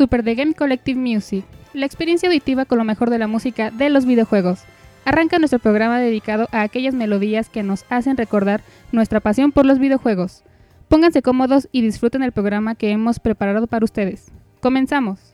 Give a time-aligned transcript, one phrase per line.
[0.00, 3.90] Super The Game Collective Music, la experiencia auditiva con lo mejor de la música de
[3.90, 4.62] los videojuegos.
[5.04, 9.78] Arranca nuestro programa dedicado a aquellas melodías que nos hacen recordar nuestra pasión por los
[9.78, 10.42] videojuegos.
[10.88, 14.32] Pónganse cómodos y disfruten el programa que hemos preparado para ustedes.
[14.62, 15.29] Comenzamos.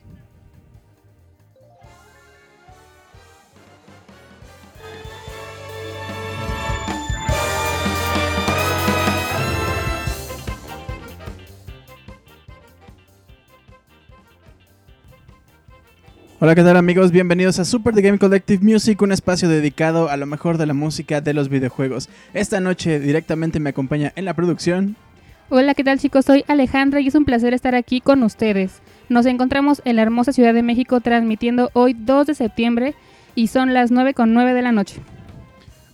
[16.39, 17.11] Hola, ¿qué tal amigos?
[17.11, 20.75] Bienvenidos a Super The Game Collective Music, un espacio dedicado a lo mejor de la
[20.75, 22.09] música de los videojuegos.
[22.35, 24.95] Esta noche directamente me acompaña en la producción.
[25.49, 26.25] Hola, ¿qué tal chicos?
[26.25, 28.83] Soy Alejandra y es un placer estar aquí con ustedes.
[29.09, 32.93] Nos encontramos en la hermosa Ciudad de México transmitiendo hoy 2 de septiembre
[33.33, 35.01] y son las 9 con 9 de la noche.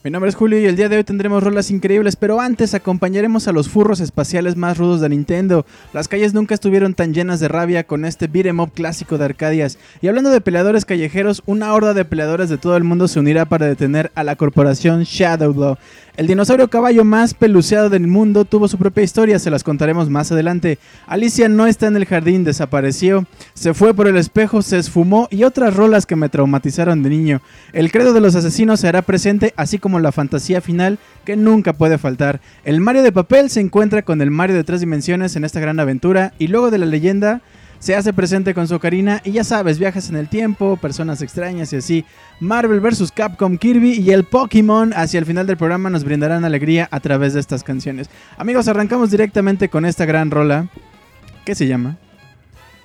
[0.03, 3.47] Mi nombre es Julio y el día de hoy tendremos rolas increíbles, pero antes acompañaremos
[3.47, 5.65] a los furros espaciales más rudos de Nintendo.
[5.93, 9.77] Las calles nunca estuvieron tan llenas de rabia con este beat'em up clásico de Arcadias.
[10.01, 13.45] Y hablando de peleadores callejeros, una horda de peleadores de todo el mundo se unirá
[13.45, 15.77] para detener a la corporación Shadowblow.
[16.15, 20.31] El dinosaurio caballo más peluceado del mundo tuvo su propia historia, se las contaremos más
[20.31, 20.77] adelante.
[21.07, 25.43] Alicia no está en el jardín, desapareció, se fue por el espejo, se esfumó y
[25.43, 27.41] otras rolas que me traumatizaron de niño.
[27.71, 31.73] El credo de los asesinos se hará presente, así como la fantasía final que nunca
[31.73, 32.41] puede faltar.
[32.63, 35.79] El Mario de papel se encuentra con el Mario de tres dimensiones en esta gran
[35.79, 37.41] aventura y luego de la leyenda
[37.83, 41.73] se hace presente con su Ocarina y ya sabes, viajes en el tiempo, personas extrañas
[41.73, 42.05] y así.
[42.39, 43.11] Marvel vs.
[43.11, 47.33] Capcom Kirby y el Pokémon hacia el final del programa nos brindarán alegría a través
[47.33, 48.09] de estas canciones.
[48.37, 50.69] Amigos, arrancamos directamente con esta gran rola.
[51.43, 51.97] ¿Qué se llama?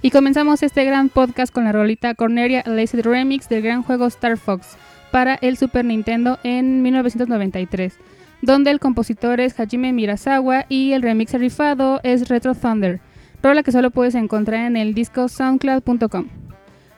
[0.02, 4.36] Y comenzamos este gran podcast con la rolita Corneria Laced Remix del gran juego Star
[4.36, 4.76] Fox
[5.10, 7.96] para el Super Nintendo en 1993,
[8.42, 13.00] donde el compositor es Hajime Mirasawa y el remix rifado es Retro Thunder
[13.42, 16.26] rola que solo puedes encontrar en el disco soundcloud.com.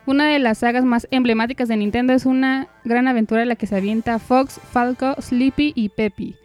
[0.06, 3.66] Una de las sagas más emblemáticas de Nintendo es una gran aventura en la que
[3.66, 6.36] se avienta Fox, Falco, Sleepy y Peppy,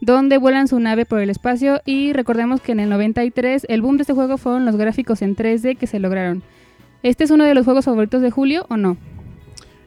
[0.00, 3.96] donde vuelan su nave por el espacio y recordemos que en el 93 el boom
[3.96, 6.42] de este juego fueron los gráficos en 3D que se lograron.
[7.02, 8.96] ¿Este es uno de los juegos favoritos de Julio o no?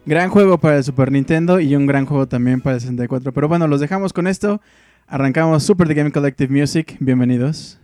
[0.06, 3.32] Gran juego para el Super Nintendo y un gran juego también para el 64.
[3.32, 4.60] Pero bueno, los dejamos con esto.
[5.06, 6.96] Arrancamos Super The Game Collective Music.
[7.00, 7.80] Bienvenidos.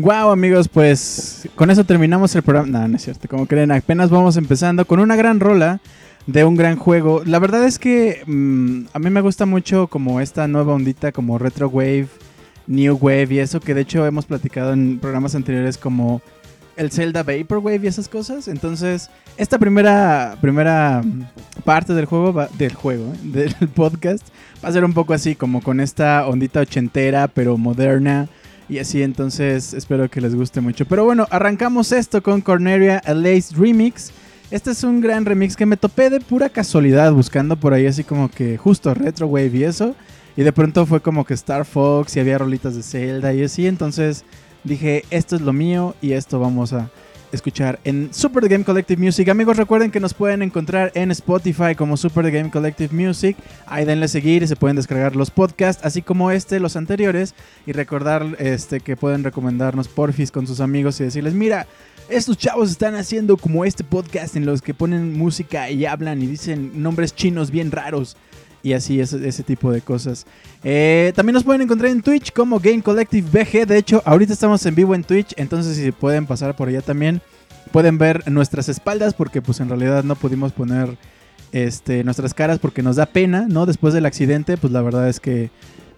[0.00, 2.68] Wow, amigos, pues con eso terminamos el programa.
[2.68, 5.78] No, no es cierto, como creen, apenas vamos empezando con una gran rola
[6.26, 7.22] de un gran juego.
[7.26, 11.38] La verdad es que mm, a mí me gusta mucho como esta nueva ondita, como
[11.38, 12.08] retro wave,
[12.66, 16.22] new wave y eso, que de hecho hemos platicado en programas anteriores como
[16.76, 18.48] el Zelda Vaporwave y esas cosas.
[18.48, 21.02] Entonces, esta primera, primera
[21.62, 23.18] parte del juego, va, del juego, ¿eh?
[23.22, 24.26] del podcast,
[24.64, 28.30] va a ser un poco así, como con esta ondita ochentera, pero moderna.
[28.70, 30.86] Y así, entonces espero que les guste mucho.
[30.86, 34.12] Pero bueno, arrancamos esto con Corneria Lace Remix.
[34.52, 38.04] Este es un gran remix que me topé de pura casualidad, buscando por ahí así
[38.04, 39.96] como que justo Retro Wave y eso.
[40.36, 43.66] Y de pronto fue como que Star Fox y había rolitas de Zelda y así.
[43.66, 44.24] Entonces
[44.62, 46.92] dije, esto es lo mío y esto vamos a
[47.32, 49.28] escuchar en Super Game Collective Music.
[49.28, 53.36] Amigos, recuerden que nos pueden encontrar en Spotify como Super Game Collective Music.
[53.66, 57.34] Ahí denle seguir y se pueden descargar los podcasts, así como este, los anteriores.
[57.66, 61.66] Y recordar este, que pueden recomendarnos porfis con sus amigos y decirles, mira,
[62.08, 66.26] estos chavos están haciendo como este podcast en los que ponen música y hablan y
[66.26, 68.16] dicen nombres chinos bien raros
[68.62, 70.26] y así ese, ese tipo de cosas.
[70.62, 73.66] Eh, también nos pueden encontrar en Twitch como Game Collective BG.
[73.66, 77.22] De hecho, ahorita estamos en vivo en Twitch, entonces si pueden pasar por allá también
[77.72, 80.96] pueden ver nuestras espaldas porque pues en realidad no pudimos poner
[81.52, 83.66] este nuestras caras porque nos da pena, ¿no?
[83.66, 85.50] Después del accidente, pues la verdad es que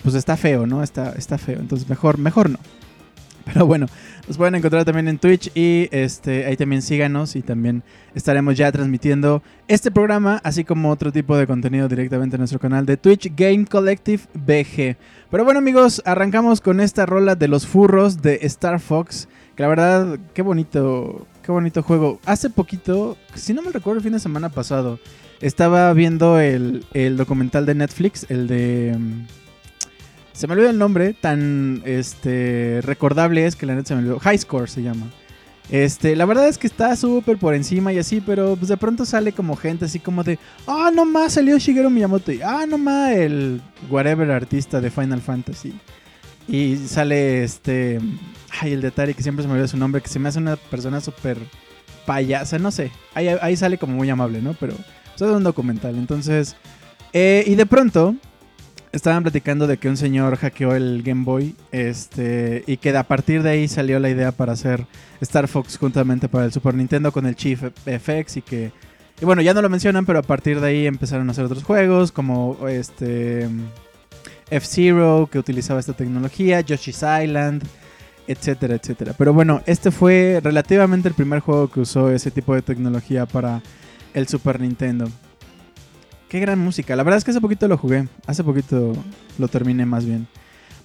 [0.02, 0.82] pues está feo, ¿no?
[0.82, 2.58] Está está feo, entonces mejor mejor no.
[3.44, 3.86] Pero bueno,
[4.26, 7.82] nos pueden encontrar también en Twitch y este, ahí también síganos y también
[8.14, 12.86] estaremos ya transmitiendo este programa, así como otro tipo de contenido directamente en nuestro canal
[12.86, 14.96] de Twitch Game Collective BG.
[15.30, 19.68] Pero bueno amigos, arrancamos con esta rola de los furros de Star Fox, que la
[19.68, 22.20] verdad, qué bonito, qué bonito juego.
[22.24, 24.98] Hace poquito, si no me recuerdo el fin de semana pasado,
[25.40, 28.96] estaba viendo el, el documental de Netflix, el de...
[30.32, 34.18] Se me olvidó el nombre, tan este recordable es que la neta se me olvidó.
[34.18, 35.10] High Score se llama.
[35.70, 39.06] Este, la verdad es que está súper por encima y así, pero pues de pronto
[39.06, 43.12] sale como gente así como de, ah, no más salió Shigeru Miyamoto ah, no más
[43.12, 45.72] el whatever artista de Final Fantasy.
[46.48, 48.00] Y sale este,
[48.60, 50.38] ay, el de Atari que siempre se me olvida su nombre, que se me hace
[50.38, 51.38] una persona súper
[52.04, 52.90] payasa, no sé.
[53.14, 54.54] Ahí, ahí, sale como muy amable, ¿no?
[54.54, 54.74] Pero
[55.14, 56.56] eso es un documental, entonces,
[57.12, 58.16] eh, y de pronto
[58.92, 63.42] estaban platicando de que un señor hackeó el Game Boy este, y que a partir
[63.42, 64.86] de ahí salió la idea para hacer
[65.20, 68.72] Star Fox juntamente para el Super Nintendo con el Chief FX y que...
[69.20, 71.62] Y bueno, ya no lo mencionan, pero a partir de ahí empezaron a hacer otros
[71.62, 73.48] juegos como este
[74.50, 77.62] F-Zero que utilizaba esta tecnología, Yoshi's Island,
[78.26, 79.14] etcétera, etcétera.
[79.16, 83.62] Pero bueno, este fue relativamente el primer juego que usó ese tipo de tecnología para
[84.12, 85.08] el Super Nintendo.
[86.32, 86.96] Qué gran música.
[86.96, 88.08] La verdad es que hace poquito lo jugué.
[88.26, 88.94] Hace poquito
[89.36, 90.26] lo terminé más bien.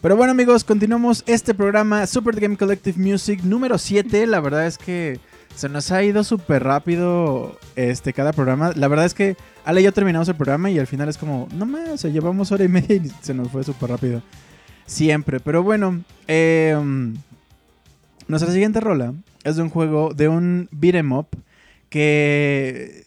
[0.02, 4.28] Pero bueno amigos, continuamos este programa Super Game Collective Music número 7.
[4.28, 5.22] La verdad es que
[5.56, 8.74] se nos ha ido súper rápido este, cada programa.
[8.76, 11.48] La verdad es que Ale y yo terminamos el programa y al final es como,
[11.56, 14.22] no más, o llevamos hora y media y se nos fue súper rápido.
[14.86, 15.40] Siempre.
[15.40, 16.78] Pero bueno, eh,
[18.28, 19.14] nuestra siguiente rola
[19.46, 21.28] es de un juego, de un beat'em up
[21.88, 23.07] que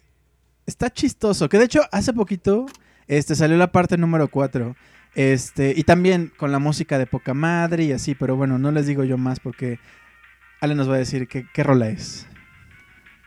[0.70, 1.48] está chistoso.
[1.48, 2.66] Que de hecho, hace poquito
[3.06, 4.74] este, salió la parte número 4.
[5.14, 8.86] Este, y también con la música de poca madre y así, pero bueno, no les
[8.86, 9.80] digo yo más porque
[10.60, 12.26] Ale nos va a decir qué, qué rola es.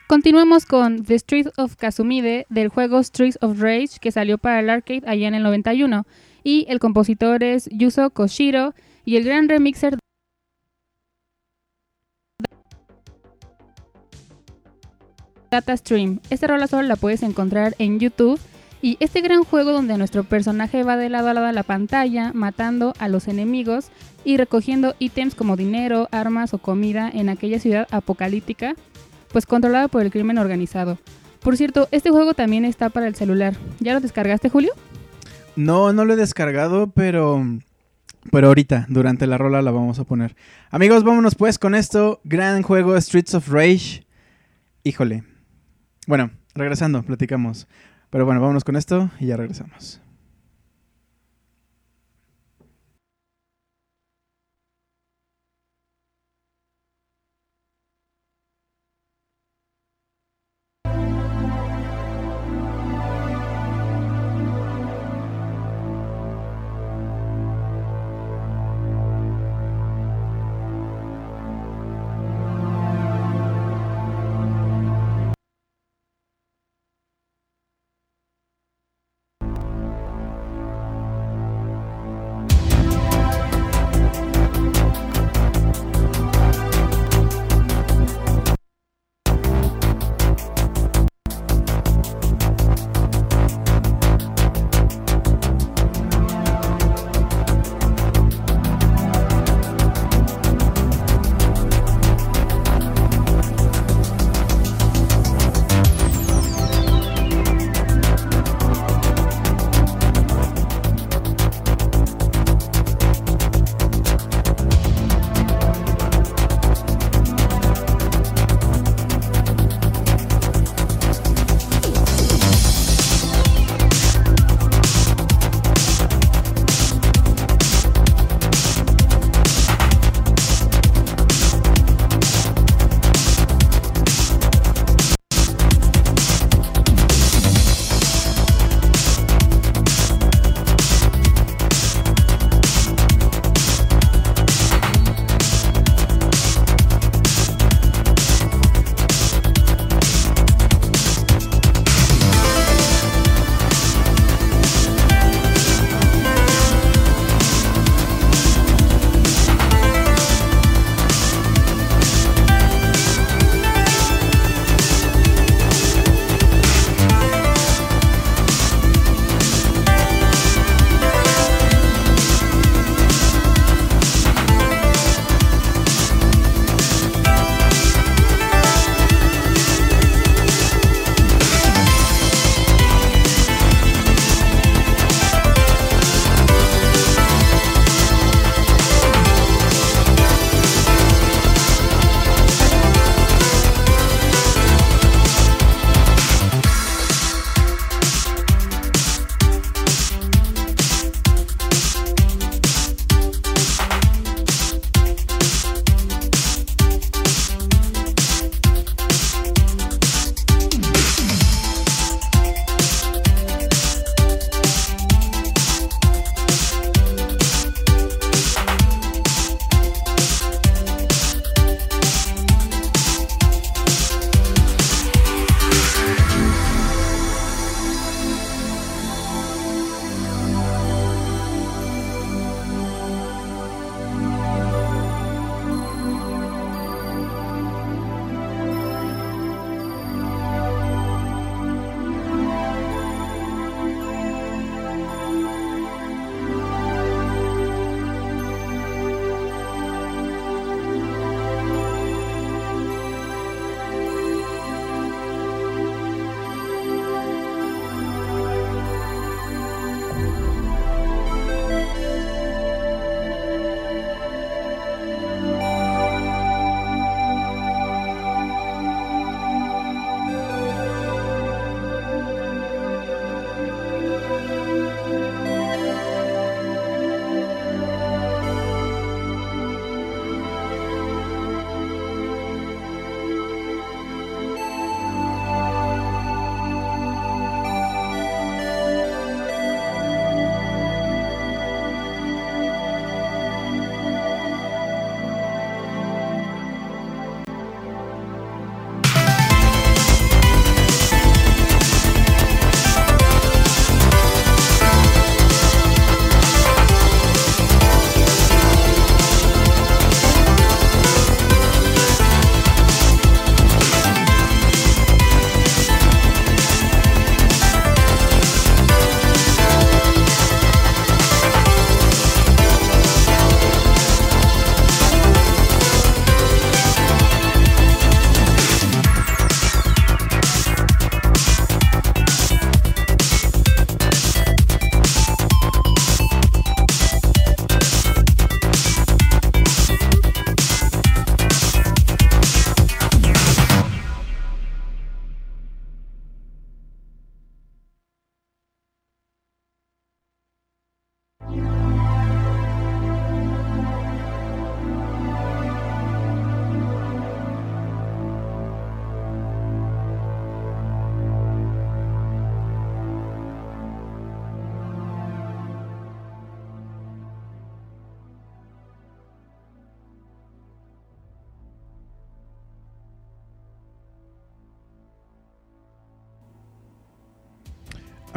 [0.08, 4.70] Continuemos con The Streets of Kazumide del juego Streets of Rage que salió para el
[4.70, 6.06] arcade allá en el 91
[6.44, 8.74] y el compositor es Yuzo Koshiro
[9.06, 9.98] y el gran remixer
[15.54, 16.20] Data Stream.
[16.32, 18.40] Esta rola solo la puedes encontrar en YouTube.
[18.82, 22.32] Y este gran juego donde nuestro personaje va de lado a lado a la pantalla,
[22.34, 23.90] matando a los enemigos
[24.26, 28.74] y recogiendo ítems como dinero, armas o comida en aquella ciudad apocalíptica,
[29.32, 30.98] pues controlada por el crimen organizado.
[31.40, 33.54] Por cierto, este juego también está para el celular.
[33.80, 34.72] ¿Ya lo descargaste, Julio?
[35.56, 37.46] No, no lo he descargado, pero
[38.32, 40.36] pero ahorita, durante la rola la vamos a poner.
[40.72, 42.22] Amigos, vámonos pues con esto.
[42.24, 44.04] Gran juego Streets of Rage.
[44.84, 45.24] Híjole,
[46.08, 47.68] bueno, regresando, platicamos.
[48.10, 50.03] Pero bueno, vámonos con esto y ya regresamos.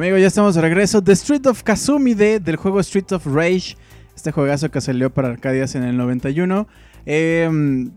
[0.07, 1.03] Amigo, ya estamos de regreso.
[1.03, 3.77] The Street of Kazumi de, del juego Street of Rage.
[4.14, 6.69] Este juegazo que salió para Arcadias en el 91.
[7.07, 7.90] Em,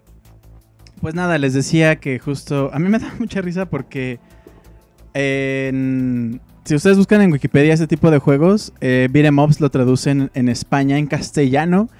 [1.02, 2.72] pues nada, les decía que justo...
[2.74, 4.18] A mí me da mucha risa porque...
[5.14, 10.98] si ustedes buscan en Wikipedia este tipo de juegos, eh, Beat'em lo traducen en España,
[10.98, 11.92] en castellano,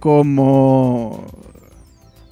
[0.00, 1.26] como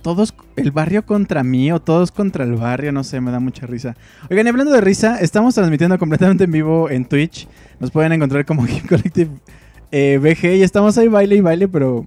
[0.07, 3.67] todos el barrio contra mí o todos contra el barrio, no sé, me da mucha
[3.67, 3.97] risa.
[4.31, 7.49] Oigan, y hablando de risa, estamos transmitiendo completamente en vivo en Twitch.
[7.81, 9.33] Nos pueden encontrar como Game Collective
[9.91, 12.07] eh, BG y estamos ahí baile y baile, pero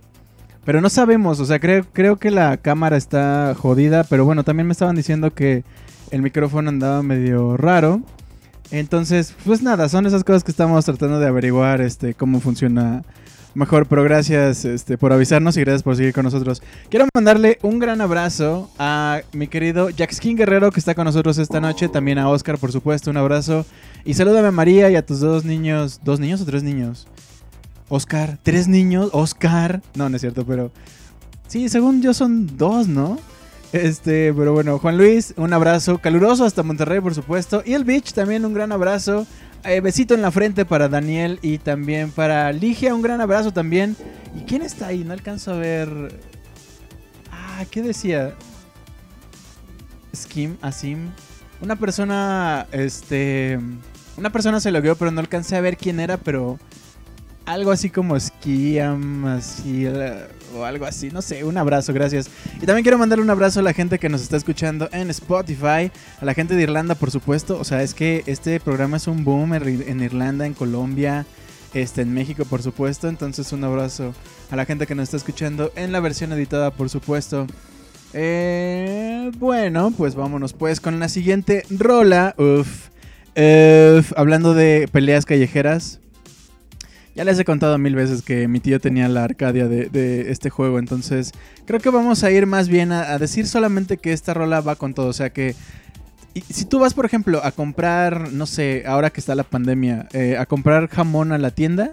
[0.64, 4.68] pero no sabemos, o sea, creo, creo que la cámara está jodida, pero bueno, también
[4.68, 5.66] me estaban diciendo que
[6.12, 8.02] el micrófono andaba medio raro.
[8.72, 13.04] Entonces, pues nada, son esas cosas que estamos tratando de averiguar este cómo funciona
[13.60, 16.64] mejor, pero gracias este, por avisarnos y gracias por seguir con nosotros.
[16.90, 21.60] Quiero mandarle un gran abrazo a mi querido Jackskin Guerrero que está con nosotros esta
[21.60, 23.66] noche, también a Oscar, por supuesto, un abrazo.
[24.06, 27.08] Y salúdame a María y a tus dos niños, ¿dos niños o tres niños?
[27.90, 29.82] Oscar, tres niños, Oscar.
[29.94, 30.72] No, no es cierto, pero...
[31.48, 33.18] Sí, según yo son dos, ¿no?
[33.74, 37.62] Este, pero bueno, Juan Luis, un abrazo caluroso hasta Monterrey, por supuesto.
[37.66, 39.28] Y el Beach, también un gran abrazo.
[39.66, 42.96] Eh, besito en la frente para Daniel y también para Ligia.
[42.96, 43.96] Un gran abrazo también.
[44.36, 45.04] ¿Y quién está ahí?
[45.04, 45.90] No alcanzo a ver.
[47.32, 48.34] Ah, ¿qué decía?
[50.16, 51.10] Skim, Asim.
[51.62, 53.60] Una persona, este...
[54.18, 56.60] Una persona se lo vio, pero no alcancé a ver quién era, pero
[57.46, 59.86] algo así como Skiam, así,
[60.56, 62.30] o algo así, no sé, un abrazo, gracias.
[62.62, 65.92] Y también quiero mandarle un abrazo a la gente que nos está escuchando en Spotify,
[66.20, 67.60] a la gente de Irlanda, por supuesto.
[67.60, 71.26] O sea, es que este programa es un boom en Irlanda, en Colombia,
[71.74, 73.08] este, en México, por supuesto.
[73.08, 74.14] Entonces, un abrazo
[74.52, 77.48] a la gente que nos está escuchando en la versión editada, por supuesto.
[78.14, 82.36] Eh, bueno, pues vámonos pues con la siguiente rola.
[82.38, 82.90] Uf.
[84.16, 86.00] hablando de peleas callejeras,
[87.20, 90.80] ya les he contado mil veces que mi tío tenía la Arcadia de, este juego,
[90.80, 91.34] entonces
[91.66, 94.94] creo que vamos a ir más bien a, decir solamente que esta rola va con
[94.94, 95.54] todo, o sea que
[96.50, 100.38] si tú vas, por ejemplo, a comprar, no sé, ahora que está la pandemia, eh,
[100.38, 101.92] a comprar jamón a la tienda,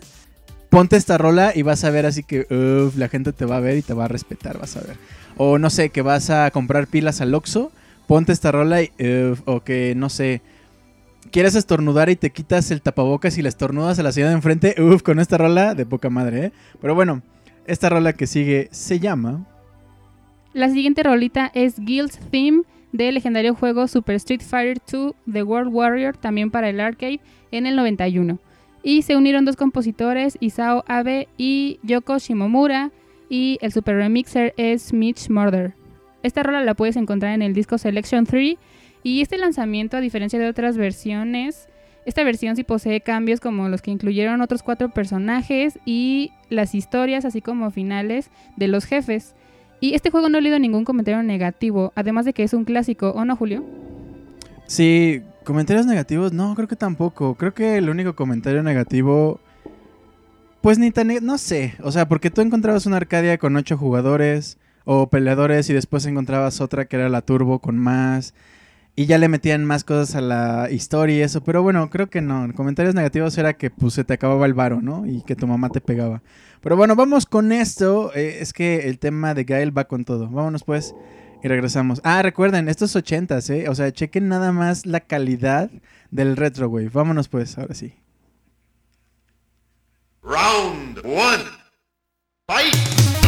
[0.71, 2.47] ponte esta rola y vas a ver así que
[2.95, 4.97] la gente te va a ver y te va a respetar, vas a ver.
[5.37, 7.73] O no sé, que vas a comprar pilas al Oxxo,
[8.07, 8.93] ponte esta rola y,
[9.45, 10.41] o que, no sé,
[11.31, 14.75] quieres estornudar y te quitas el tapabocas y la estornudas a la ciudad de enfrente,
[14.81, 16.53] uff, con esta rola de poca madre, ¿eh?
[16.81, 17.23] Pero bueno,
[17.67, 19.47] esta rola que sigue se llama...
[20.53, 22.63] La siguiente rolita es Guild's Theme
[22.93, 27.67] del legendario juego Super Street Fighter 2 The World Warrior, también para el arcade, en
[27.67, 28.39] el 91.
[28.83, 32.91] Y se unieron dos compositores, Isao Abe y Yoko Shimomura,
[33.29, 35.75] y el super remixer es Mitch Murder.
[36.23, 38.57] Esta rola la puedes encontrar en el disco Selection 3
[39.07, 41.69] y este lanzamiento, a diferencia de otras versiones,
[42.07, 47.25] esta versión sí posee cambios como los que incluyeron otros cuatro personajes y las historias,
[47.25, 49.37] así como finales de los jefes.
[49.79, 53.11] Y este juego no he leído ningún comentario negativo, además de que es un clásico,
[53.11, 53.63] ¿o no, Julio?
[54.67, 57.37] Sí, comentarios negativos, no, creo que tampoco.
[57.37, 59.39] Creo que el único comentario negativo,
[60.63, 64.59] pues ni tan, no sé, o sea, porque tú encontrabas una Arcadia con ocho jugadores
[64.85, 68.35] o peleadores y después encontrabas otra que era la Turbo con más
[68.99, 72.23] y ya le metían más cosas a la historia y eso, pero bueno, creo que
[72.23, 72.51] no.
[72.55, 75.07] Comentarios negativos era que pues se te acababa el varo, ¿no?
[75.07, 76.23] Y que tu mamá te pegaba.
[76.63, 78.11] Pero bueno, vamos con esto.
[78.15, 80.31] Eh, es que el tema de Gael va con todo.
[80.31, 80.95] Vámonos pues
[81.43, 82.01] y regresamos.
[82.05, 83.69] Ah, recuerden, estos ochentas, ¿eh?
[83.69, 85.71] O sea, chequen nada más la calidad
[86.11, 86.89] del retro wave.
[86.89, 87.95] Vámonos pues, ahora sí.
[90.23, 91.45] Round one.
[92.47, 93.26] Fight.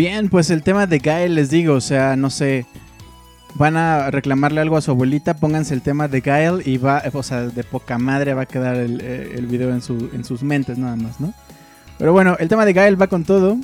[0.00, 2.64] Bien, pues el tema de Gael les digo, o sea, no sé,
[3.56, 7.22] van a reclamarle algo a su abuelita, pónganse el tema de Gael y va, o
[7.22, 11.20] sea, de poca madre va a quedar el, eh, video en sus mentes nada más,
[11.20, 11.34] ¿no?
[11.98, 13.58] Pero bueno, el tema de Gael va con todo.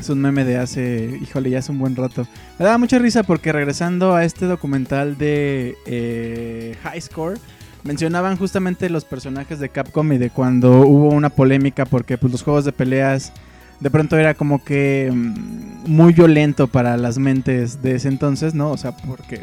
[0.00, 2.26] Es un meme de hace, híjole, ya hace un buen rato.
[2.58, 7.38] Me daba mucha risa porque regresando a este documental de eh, High Score,
[7.84, 12.42] mencionaban justamente los personajes de Capcom y de cuando hubo una polémica porque pues, los
[12.42, 13.34] juegos de peleas
[13.80, 18.70] de pronto era como que mm, muy violento para las mentes de ese entonces, ¿no?
[18.70, 19.42] O sea, porque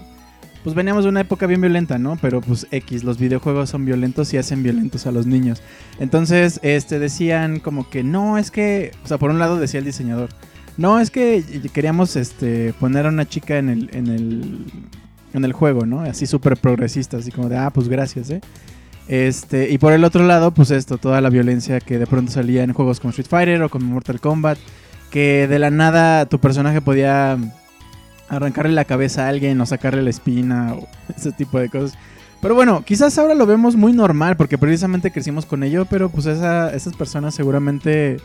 [0.63, 2.17] pues veníamos de una época bien violenta, ¿no?
[2.22, 5.62] Pero pues X, los videojuegos son violentos y hacen violentos a los niños.
[6.00, 9.86] Entonces, este decían como que no, es que, o sea, por un lado decía el
[9.86, 10.30] diseñador,
[10.78, 11.43] no, es que
[11.74, 14.65] queríamos este poner a una chica en el en el
[15.34, 16.02] en el juego, ¿no?
[16.02, 18.41] Así súper progresista, así como de, ah, pues gracias, ¿eh?
[19.08, 22.63] Este, y por el otro lado, pues esto, toda la violencia que de pronto salía
[22.63, 24.58] en juegos como Street Fighter o como Mortal Kombat,
[25.12, 27.38] que de la nada tu personaje podía
[28.30, 31.98] arrancarle la cabeza a alguien o sacarle la espina o ese tipo de cosas.
[32.42, 36.26] Pero bueno, quizás ahora lo vemos muy normal porque precisamente crecimos con ello, pero pues
[36.26, 38.20] esa, esas personas seguramente...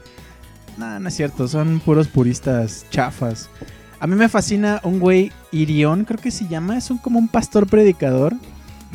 [0.77, 3.51] Nada, no es cierto, son puros puristas chafas.
[3.99, 7.27] A mí me fascina un güey Irión, creo que se llama, es un, como un
[7.27, 8.35] pastor predicador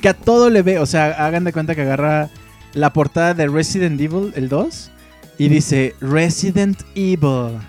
[0.01, 2.29] que a todo le ve, o sea, hagan de cuenta que agarra
[2.73, 4.91] la portada de Resident Evil, el 2,
[5.37, 7.59] y dice Resident Evil.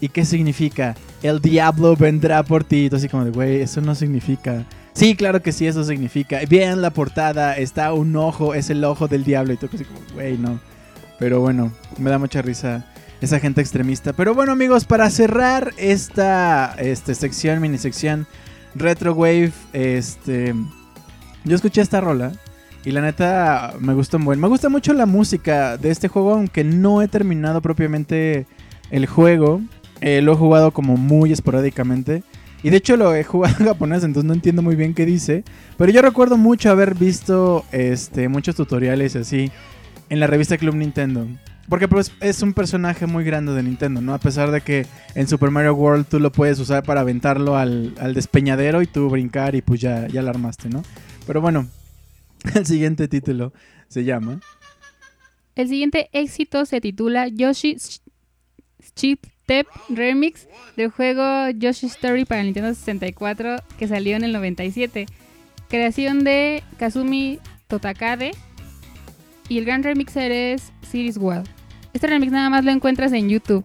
[0.00, 0.94] ¿Y qué significa?
[1.22, 2.88] El diablo vendrá por ti.
[2.92, 4.64] Así como de, güey, eso no significa.
[4.92, 6.40] Sí, claro que sí, eso significa.
[6.48, 9.52] Bien la portada, está un ojo, es el ojo del diablo.
[9.52, 10.60] Y tú así como, güey, no.
[11.18, 12.86] Pero bueno, me da mucha risa
[13.20, 14.12] esa gente extremista.
[14.12, 18.26] Pero bueno, amigos, para cerrar esta este, sección, mini sección,
[18.74, 20.54] Retro Wave, este
[21.46, 22.32] yo escuché esta rola
[22.84, 26.62] y la neta me gustó muy Me gusta mucho la música de este juego, aunque
[26.62, 28.46] no he terminado propiamente
[28.90, 29.60] el juego.
[30.00, 32.22] Eh, lo he jugado como muy esporádicamente.
[32.62, 35.42] Y de hecho lo he jugado en japonés, entonces no entiendo muy bien qué dice.
[35.76, 39.50] Pero yo recuerdo mucho haber visto este, muchos tutoriales así
[40.08, 41.26] en la revista Club Nintendo.
[41.68, 44.14] Porque pues es un personaje muy grande de Nintendo, ¿no?
[44.14, 47.94] A pesar de que en Super Mario World tú lo puedes usar para aventarlo al,
[48.00, 50.84] al despeñadero y tú brincar y pues ya, ya la armaste, ¿no?
[51.26, 51.68] Pero bueno,
[52.54, 53.52] el siguiente título
[53.88, 54.40] se llama.
[55.54, 57.76] El siguiente éxito se titula Yoshi
[58.94, 65.06] Chip Step Remix del juego Yoshi Story para Nintendo 64 que salió en el 97.
[65.68, 68.32] Creación de Kazumi Totakade
[69.48, 71.48] y el gran remixer es Series Wild.
[71.92, 73.64] Este remix nada más lo encuentras en YouTube.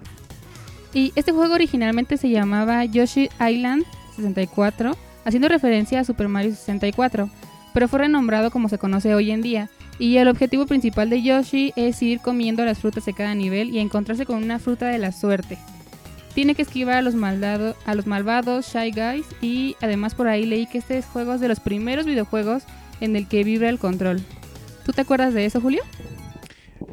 [0.93, 3.84] Y este juego originalmente se llamaba Yoshi Island
[4.15, 4.95] 64,
[5.26, 7.30] haciendo referencia a Super Mario 64
[7.73, 9.69] pero fue renombrado como se conoce hoy en día.
[9.99, 13.79] Y el objetivo principal de Yoshi es ir comiendo las frutas de cada nivel y
[13.79, 15.57] encontrarse con una fruta de la suerte.
[16.34, 20.65] Tiene que esquivar a los, a los malvados Shy Guys y además por ahí leí
[20.65, 22.63] que este juego es de los primeros videojuegos
[23.01, 24.21] en el que vibra el control.
[24.86, 25.81] ¿Tú te acuerdas de eso, Julio?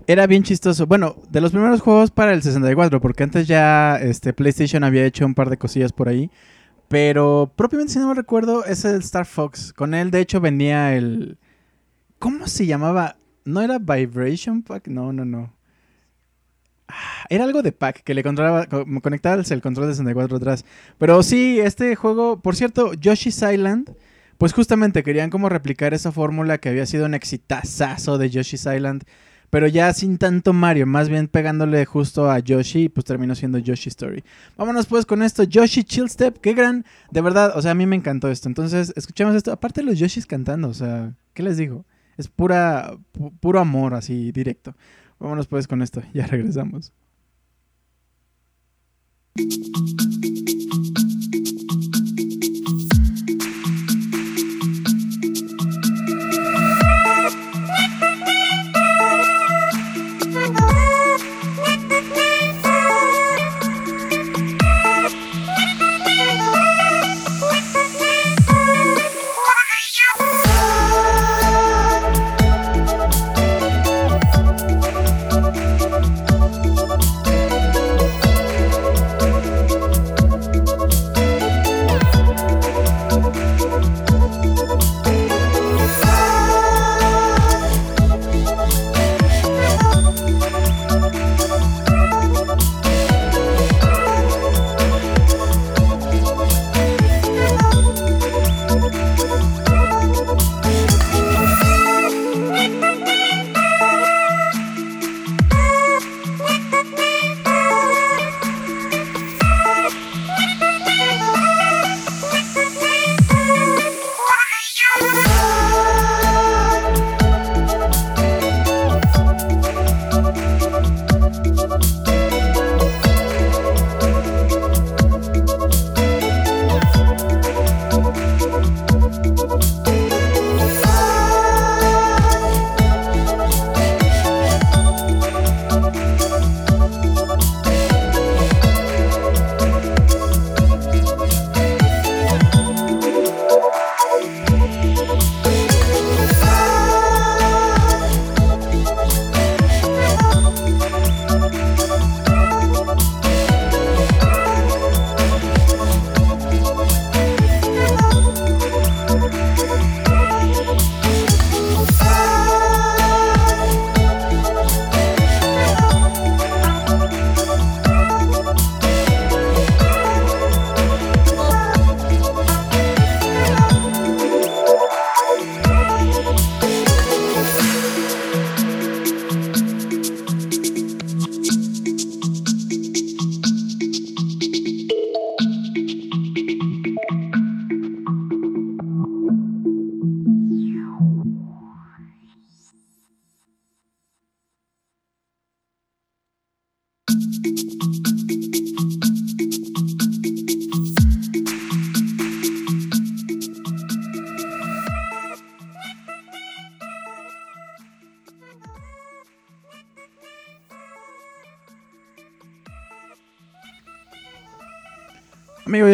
[0.06, 0.86] Era bien chistoso.
[0.86, 5.26] Bueno, de los primeros juegos para el 64, porque antes ya este, PlayStation había hecho
[5.26, 6.30] un par de cosillas por ahí.
[6.88, 9.72] Pero propiamente, si no me recuerdo, es el Star Fox.
[9.74, 11.38] Con él, de hecho, venía el.
[12.18, 13.16] ¿Cómo se llamaba?
[13.44, 14.88] ¿No era Vibration Pack?
[14.88, 15.52] No, no, no.
[16.88, 18.66] Ah, era algo de pack que le controlaba,
[19.02, 20.64] conectabas el control de 64 atrás.
[20.96, 23.94] Pero sí, este juego, por cierto, Yoshi's Island,
[24.38, 29.04] pues justamente querían como replicar esa fórmula que había sido un exitazazo de Yoshi's Island
[29.50, 33.88] pero ya sin tanto Mario, más bien pegándole justo a Yoshi, pues terminó siendo Yoshi
[33.88, 34.24] Story.
[34.56, 37.86] Vámonos pues con esto, Yoshi Chill Step, qué gran, de verdad, o sea, a mí
[37.86, 38.48] me encantó esto.
[38.48, 41.84] Entonces, escuchemos esto, aparte los Yoshis cantando, o sea, ¿qué les digo?
[42.16, 42.98] Es pura,
[43.40, 44.74] puro amor así, directo.
[45.18, 46.92] Vámonos pues con esto, ya regresamos.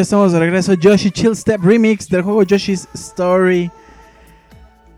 [0.04, 0.74] Estamos de regreso.
[0.74, 3.70] Yoshi Chill Step Remix del juego Yoshi's Story.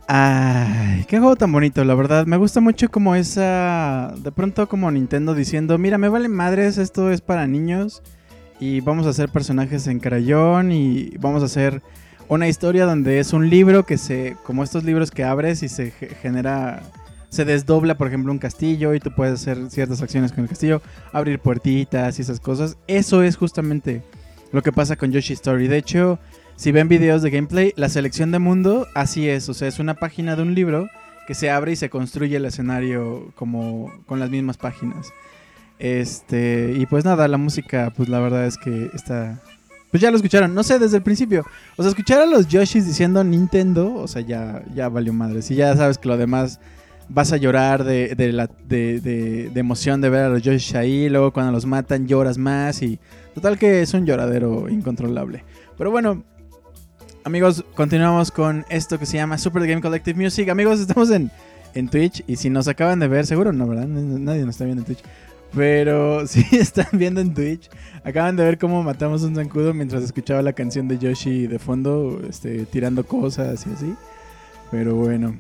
[0.08, 2.26] Ay, qué juego tan bonito, la verdad.
[2.26, 4.12] Me gusta mucho como esa.
[4.18, 8.02] De pronto, como Nintendo diciendo: Mira, me vale madres, esto es para niños.
[8.58, 10.72] Y vamos a hacer personajes en crayón.
[10.72, 11.82] Y vamos a hacer
[12.28, 14.36] una historia donde es un libro que se.
[14.42, 16.82] Como estos libros que abres y se genera.
[17.28, 18.92] Se desdobla, por ejemplo, un castillo.
[18.92, 20.82] Y tú puedes hacer ciertas acciones con el castillo.
[21.12, 22.76] Abrir puertitas y esas cosas.
[22.88, 24.02] Eso es justamente
[24.56, 25.68] lo que pasa con Yoshi Story.
[25.68, 26.18] De hecho,
[26.56, 29.50] si ven videos de gameplay, la selección de mundo así es.
[29.50, 30.88] O sea, es una página de un libro
[31.26, 35.08] que se abre y se construye el escenario como con las mismas páginas.
[35.78, 39.42] Este, y pues nada, la música, pues la verdad es que está.
[39.90, 41.44] Pues ya lo escucharon, no sé, desde el principio.
[41.76, 45.42] O sea, escuchar a los Yoshis diciendo Nintendo, o sea, ya, ya valió madre.
[45.42, 46.60] Si ya sabes que lo demás
[47.10, 51.10] vas a llorar de, de, la, de, de, emoción de ver a los Yoshis ahí.
[51.10, 52.98] Luego cuando los matan lloras más y
[53.36, 55.44] total que es un lloradero incontrolable.
[55.76, 56.24] Pero bueno,
[57.22, 60.48] amigos, continuamos con esto que se llama Super Game Collective Music.
[60.48, 61.30] Amigos, estamos en,
[61.74, 63.86] en Twitch y si nos acaban de ver, seguro no, ¿verdad?
[63.86, 65.02] Nadie nos está viendo en Twitch.
[65.54, 67.68] Pero si están viendo en Twitch,
[68.04, 72.22] acaban de ver cómo matamos un zancudo mientras escuchaba la canción de Yoshi de fondo,
[72.26, 73.94] este, tirando cosas y así.
[74.70, 75.36] Pero bueno,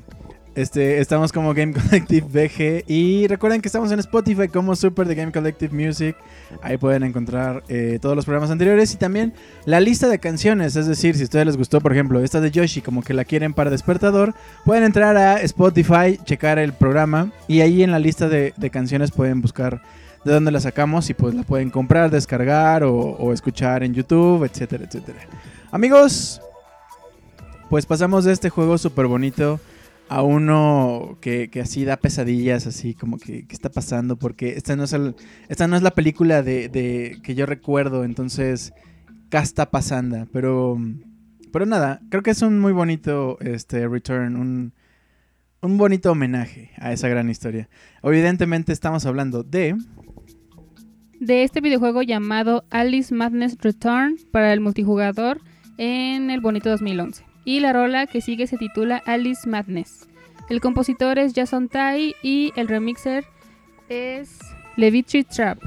[0.56, 5.14] este, estamos como Game Collective BG y recuerden que estamos en Spotify como Super de
[5.14, 6.16] Game Collective Music.
[6.62, 9.34] Ahí pueden encontrar eh, todos los programas anteriores y también
[9.66, 10.74] la lista de canciones.
[10.74, 13.26] Es decir, si a ustedes les gustó, por ejemplo, esta de Yoshi, como que la
[13.26, 18.26] quieren para despertador, pueden entrar a Spotify, checar el programa y ahí en la lista
[18.26, 19.82] de, canciones pueden buscar
[20.24, 24.42] de dónde la sacamos y pues la pueden comprar, descargar o, o escuchar en YouTube,
[24.44, 25.18] etcétera, etcétera.
[25.70, 26.40] Amigos,
[27.68, 29.60] pues pasamos de este juego súper bonito
[30.08, 34.16] a uno que, así da pesadillas, así como que, ¿qué está pasando?
[34.16, 34.96] Porque esta no es,
[35.48, 38.72] esta no es la película de, que yo recuerdo, entonces,
[39.30, 40.26] ¿qué está pasando?
[40.32, 40.78] Pero,
[41.52, 44.72] pero nada, creo que es un muy bonito este, return, un,
[45.60, 47.68] un bonito homenaje a esa gran historia.
[48.02, 49.76] Evidentemente estamos hablando de...
[51.18, 55.40] De este videojuego llamado Alice Madness Return para el multijugador
[55.78, 60.08] en el bonito 2011 y la rola que sigue se titula Alice Madness.
[60.50, 63.24] El compositor es Jason Tai y el remixer
[63.88, 64.38] es
[64.76, 65.58] Levitri Trap.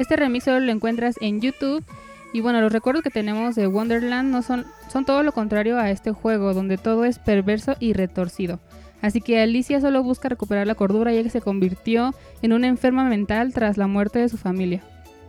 [0.00, 1.84] Este remixer lo encuentras en YouTube
[2.32, 5.90] y bueno, los recuerdos que tenemos de Wonderland no son, son todo lo contrario a
[5.90, 8.58] este juego, donde todo es perverso y retorcido.
[9.00, 13.04] Así que Alicia solo busca recuperar la cordura ya que se convirtió en una enferma
[13.04, 14.82] mental tras la muerte de su familia.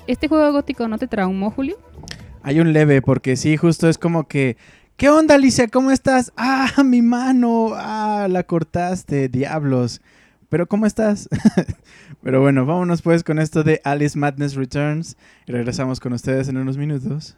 [0.08, 1.78] ¿Este juego gótico no te traumó, Julio?
[2.42, 4.56] Hay un leve, porque sí, justo es como que
[4.98, 5.68] ¿Qué onda, Alicia?
[5.68, 6.34] ¿Cómo estás?
[6.38, 7.70] Ah, mi mano.
[7.76, 10.02] Ah, la cortaste, diablos.
[10.50, 11.30] Pero ¿cómo estás?
[12.24, 16.58] Pero bueno, vámonos pues con esto de Alice Madness Returns y regresamos con ustedes en
[16.58, 17.38] unos minutos.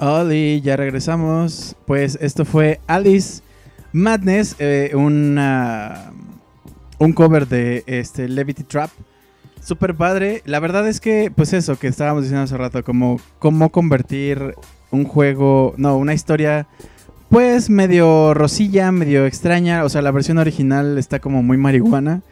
[0.00, 1.76] Oli, ya regresamos.
[1.86, 3.42] Pues esto fue Alice
[3.92, 6.12] Madness, eh, una,
[6.98, 8.90] un cover de este Levity Trap.
[9.62, 10.42] Super padre.
[10.46, 14.54] La verdad es que, pues eso que estábamos diciendo hace rato, como cómo convertir
[14.90, 16.66] un juego, no, una historia,
[17.28, 19.84] pues medio rosilla, medio extraña.
[19.84, 22.22] O sea, la versión original está como muy marihuana.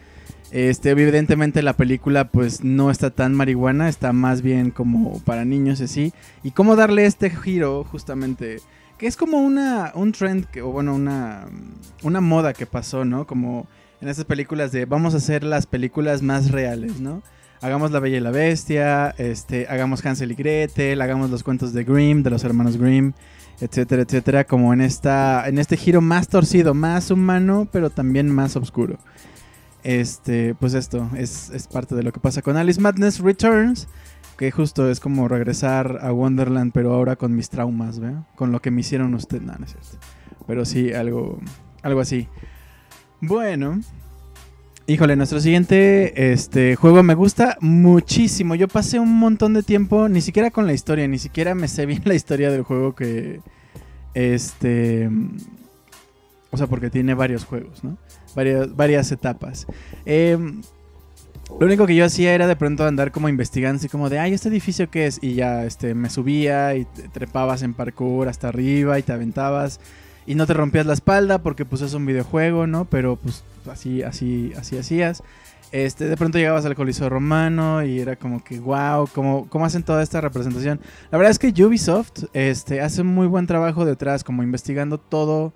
[0.51, 5.81] Este, evidentemente la película pues no está tan marihuana, está más bien como para niños
[5.81, 6.13] así.
[6.43, 8.61] Y cómo darle este giro justamente,
[8.97, 11.47] que es como una, un trend, que, o bueno, una,
[12.03, 13.27] una moda que pasó, ¿no?
[13.27, 13.67] Como
[14.01, 17.23] en estas películas de vamos a hacer las películas más reales, ¿no?
[17.61, 21.83] Hagamos La Bella y la Bestia, este, hagamos Hansel y Gretel, hagamos los cuentos de
[21.83, 23.13] Grimm, de los hermanos Grimm,
[23.61, 28.55] etcétera, etcétera, como en, esta, en este giro más torcido, más humano, pero también más
[28.55, 28.99] oscuro.
[29.85, 33.89] Este, pues esto es, parte de lo que pasa con Alice Madness Returns,
[34.37, 38.15] que justo es como regresar a Wonderland, pero ahora con mis traumas, ¿ve?
[38.35, 39.43] Con lo que me hicieron ustedes.
[39.43, 39.75] No, no es.
[40.47, 41.39] Pero sí, algo,
[41.83, 42.29] algo así.
[43.21, 43.81] Bueno.
[44.87, 48.55] Híjole, nuestro siguiente este, juego me gusta muchísimo.
[48.55, 51.85] Yo pasé un montón de tiempo, ni siquiera con la historia, ni siquiera me sé
[51.85, 53.41] bien la historia del juego que...
[54.15, 55.11] Este...
[56.51, 57.99] O sea, porque tiene varios juegos, ¿no?
[58.75, 59.67] Varias, etapas.
[60.05, 60.63] Em,
[61.59, 64.35] lo único que yo hacía era de pronto andar como investigando, así como de, ay,
[64.35, 65.19] ¿este edificio qué es?
[65.23, 69.81] Y ya este, me subía y trepabas en parkour hasta arriba y te aventabas.
[70.27, 72.85] Y no te rompías la espalda porque pues es un videojuego, ¿no?
[72.85, 75.23] Pero pues así, así, así hacías.
[75.71, 79.83] Este, de pronto llegabas al Coliseo Romano y era como que, wow, ¿cómo, ¿cómo, hacen
[79.83, 80.81] toda esta representación?
[81.11, 85.53] La verdad es que Ubisoft este, hace un muy buen trabajo detrás, como investigando todo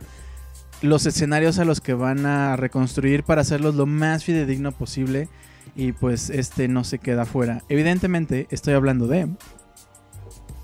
[0.82, 5.28] los escenarios a los que van a reconstruir para hacerlos lo más fidedigno posible
[5.76, 7.62] y pues este no se queda fuera.
[7.68, 9.28] Evidentemente estoy hablando de...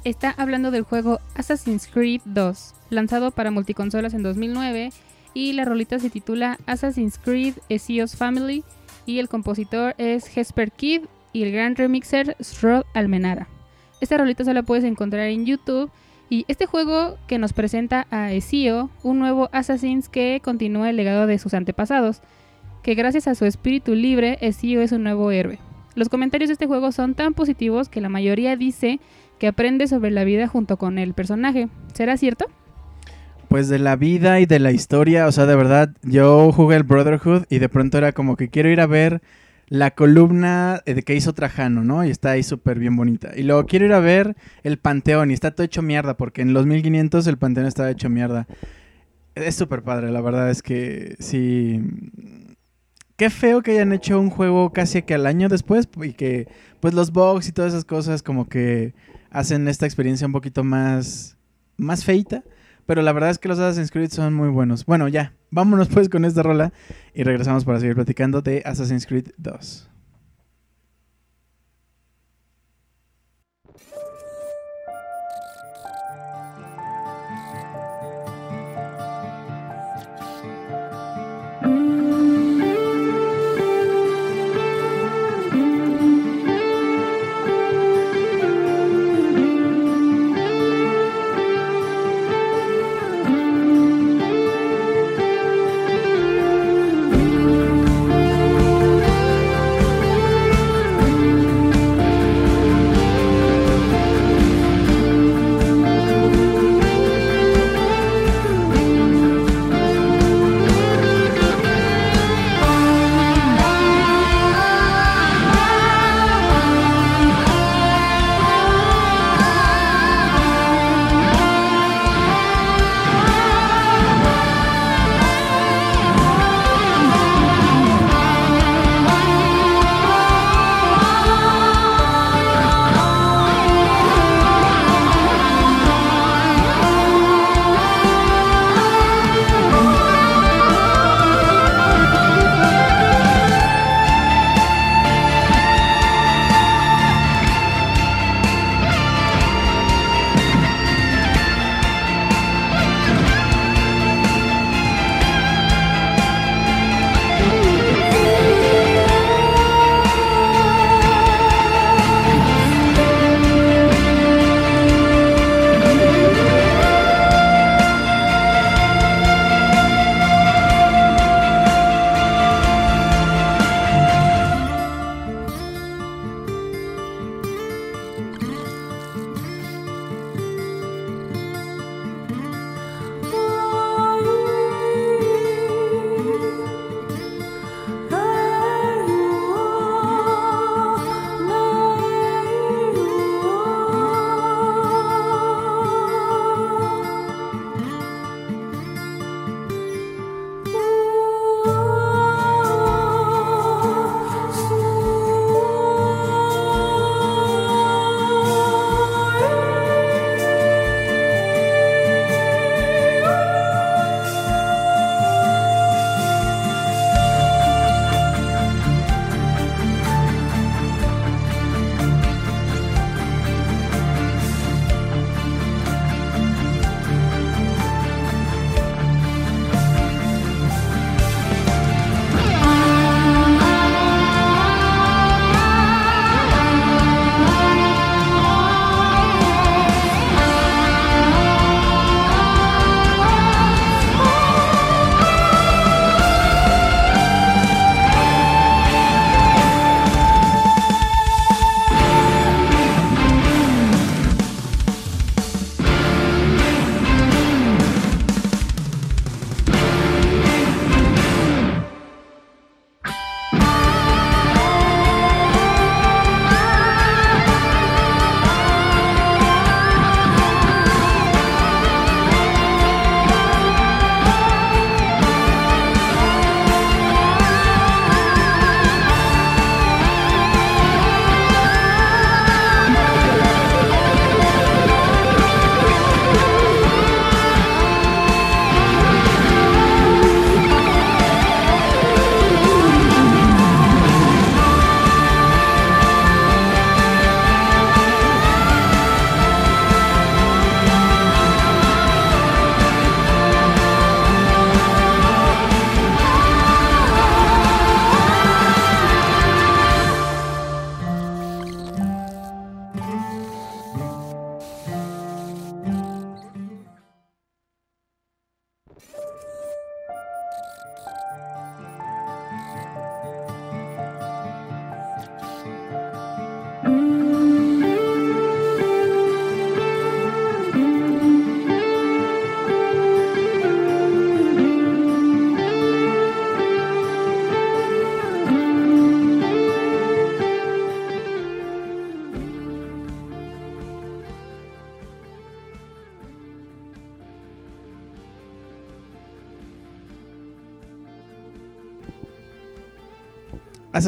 [0.04, 4.92] Está hablando del juego Assassin's Creed 2, lanzado para multiconsolas en 2009
[5.34, 8.64] y la rolita se titula Assassin's Creed Ezio's Family
[9.06, 11.02] y el compositor es Hesper Kid
[11.32, 13.48] y el gran remixer Strode Almenara.
[14.00, 15.90] Esta rolita se la puedes encontrar en YouTube
[16.30, 21.26] y este juego que nos presenta a Ezio, un nuevo Assassin's que continúa el legado
[21.26, 22.20] de sus antepasados,
[22.82, 25.58] que gracias a su espíritu libre, Ezio es un nuevo héroe.
[25.94, 29.00] Los comentarios de este juego son tan positivos que la mayoría dice
[29.38, 31.68] que aprende sobre la vida junto con el personaje.
[31.92, 32.46] ¿Será cierto?
[33.48, 36.82] Pues de la vida y de la historia, o sea, de verdad, yo jugué el
[36.82, 39.22] Brotherhood y de pronto era como que quiero ir a ver
[39.68, 42.04] la columna de que hizo Trajano, ¿no?
[42.04, 43.32] Y está ahí súper bien bonita.
[43.36, 46.52] Y luego quiero ir a ver el Panteón y está todo hecho mierda, porque en
[46.54, 48.46] los 1500 el Panteón estaba hecho mierda.
[49.34, 51.80] Es súper padre, la verdad es que sí.
[53.16, 56.48] Qué feo que hayan hecho un juego casi que al año después y que
[56.80, 58.94] pues los bugs y todas esas cosas como que
[59.30, 61.36] hacen esta experiencia un poquito más,
[61.76, 62.42] más feita.
[62.88, 64.86] Pero la verdad es que los Assassin's Creed son muy buenos.
[64.86, 66.72] Bueno, ya, vámonos pues con esta rola
[67.12, 69.90] y regresamos para seguir platicando de Assassin's Creed 2.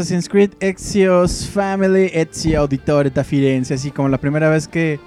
[0.01, 4.99] Assassin's Creed Ezio's Family Ezio Auditore da Firenze, así como la primera vez que,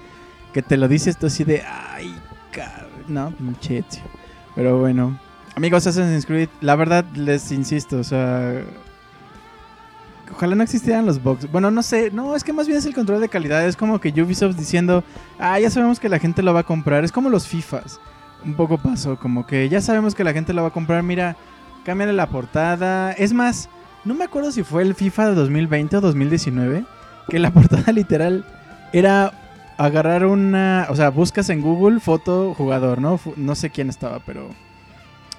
[0.52, 2.14] que te lo dices tú así de, ay,
[2.52, 3.82] cabrón, no, pinche.
[4.54, 5.18] Pero bueno,
[5.56, 8.62] amigos Assassin's Creed, la verdad les insisto, o sea,
[10.30, 11.50] ojalá no existieran los bugs.
[11.50, 14.00] Bueno, no sé, no, es que más bien es el control de calidad, es como
[14.00, 15.02] que Ubisoft diciendo,
[15.40, 17.98] ah, ya sabemos que la gente lo va a comprar, es como los FIFAs.
[18.44, 21.36] Un poco pasó, como que ya sabemos que la gente lo va a comprar, mira,
[21.84, 23.10] cámbiale la portada.
[23.12, 23.68] Es más,
[24.04, 26.84] no me acuerdo si fue el FIFA de 2020 o 2019,
[27.28, 28.44] que la portada literal
[28.92, 29.32] era
[29.76, 33.18] agarrar una, o sea, buscas en Google foto jugador, ¿no?
[33.36, 34.48] No sé quién estaba, pero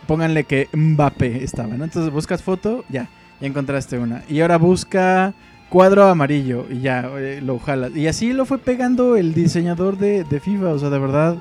[0.07, 1.83] pónganle que Mbappé estaba, ¿no?
[1.83, 3.07] Entonces buscas foto, ya,
[3.39, 4.23] ya encontraste una.
[4.27, 5.33] Y ahora busca
[5.69, 7.95] cuadro amarillo y ya eh, lo jalas.
[7.95, 11.37] Y así lo fue pegando el diseñador de, de FIFA, o sea, de verdad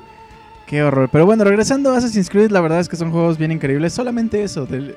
[0.65, 1.09] Qué horror.
[1.11, 3.93] Pero bueno, regresando a Assassin's Creed, la verdad es que son juegos bien increíbles.
[3.93, 4.95] Solamente eso, de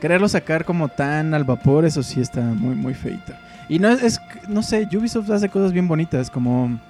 [0.00, 3.32] quererlo sacar como tan al vapor, eso sí está muy, muy feito.
[3.68, 6.80] Y no es, no sé, Ubisoft hace cosas bien bonitas, como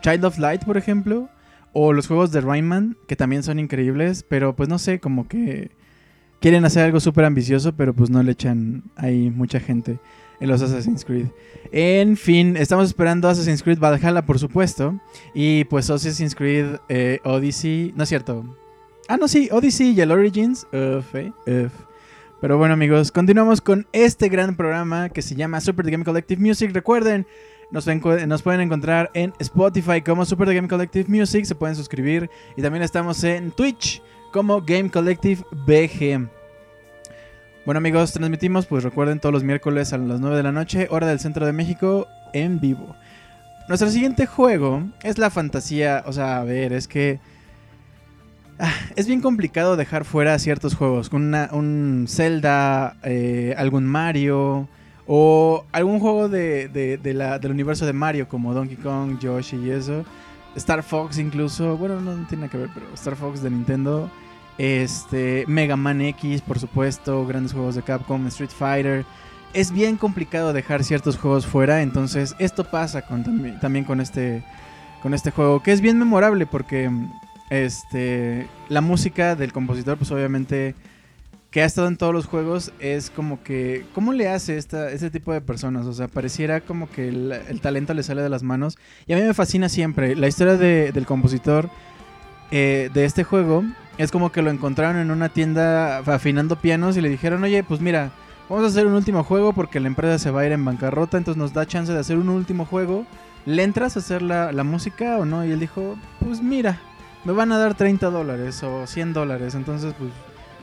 [0.00, 1.28] Child of Light, por ejemplo,
[1.72, 5.70] o los juegos de Rayman, que también son increíbles, pero pues no sé, como que
[6.40, 9.98] quieren hacer algo súper ambicioso, pero pues no le echan ahí mucha gente
[10.40, 11.26] en los Assassin's Creed.
[11.70, 15.00] En fin, estamos esperando Assassin's Creed Valhalla, por supuesto.
[15.34, 17.94] Y pues Assassin's Creed eh, Odyssey.
[17.96, 18.44] No es cierto.
[19.08, 20.66] Ah, no, sí, Odyssey y el Origins.
[20.72, 21.72] Uf, eh, uf.
[22.42, 26.42] Pero bueno, amigos, continuamos con este gran programa que se llama Super The Game Collective
[26.42, 26.72] Music.
[26.74, 27.24] Recuerden,
[27.70, 31.44] nos, nos, pueden encontrar en Spotify como Super The Game Collective Music.
[31.44, 32.28] Se pueden suscribir.
[32.56, 36.28] Y también estamos en Twitch como Game Collective BG.
[37.64, 41.06] Bueno amigos, transmitimos, pues recuerden todos los miércoles a las 9 de la noche, hora
[41.06, 42.96] del centro de México, en vivo.
[43.68, 47.20] Nuestro siguiente juego es la fantasía, o sea, a ver, es que...
[48.64, 54.68] Ah, es bien complicado dejar fuera ciertos juegos, con un Zelda, eh, algún Mario
[55.08, 60.04] o algún juego de, del universo de Mario como Donkey Kong, Yoshi y eso.
[60.54, 64.08] Star Fox incluso, bueno, no tiene que ver, pero Star Fox de Nintendo
[64.58, 69.04] este, Mega Man X, por supuesto, grandes juegos de Capcom, Street Fighter.
[69.54, 74.44] Es bien complicado dejar ciertos juegos fuera, entonces esto pasa también, con este,
[75.02, 76.88] con este juego, que es bien memorable porque
[77.52, 80.74] este, la música del compositor, pues obviamente
[81.50, 85.10] que ha estado en todos los juegos, es como que, ¿cómo le hace esta, este
[85.10, 85.84] tipo de personas?
[85.84, 88.78] O sea, pareciera como que el, talento le sale de las manos.
[89.06, 91.68] Y a mí me fascina siempre la historia del compositor
[92.50, 93.64] eh, de este juego
[93.98, 97.82] es como que lo encontraron en una tienda afinando pianos y le dijeron, oye, pues
[97.82, 98.12] mira,
[98.48, 101.18] vamos a hacer un último juego porque la empresa se va a ir en bancarrota,
[101.18, 103.04] entonces nos da chance de hacer un último juego.
[103.44, 105.44] ¿Le entras a hacer la, música o no?
[105.44, 106.80] Y él dijo, pues mira,
[107.24, 110.10] me van a dar 30 dólares o 100 dólares, entonces pues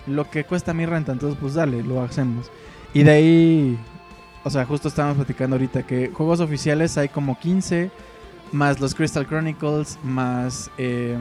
[0.07, 2.51] lo que cuesta mi renta, entonces pues dale, lo hacemos.
[2.93, 3.79] Y de ahí,
[4.43, 7.91] o sea, justo estábamos platicando ahorita que juegos oficiales hay como 15,
[8.51, 10.71] más los Crystal Chronicles, más...
[10.77, 11.17] Eh,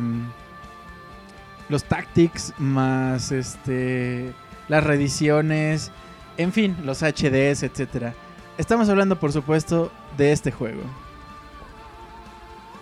[1.68, 4.32] los tactics, más este
[4.68, 5.90] las reediciones,
[6.36, 8.14] en fin, los HDs, etcétera.
[8.58, 10.82] Estamos hablando, por supuesto, de este juego.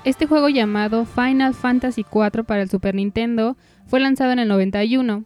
[0.06, 3.56] Este juego llamado Final Fantasy IV para el Super Nintendo
[3.88, 5.24] fue lanzado en el 91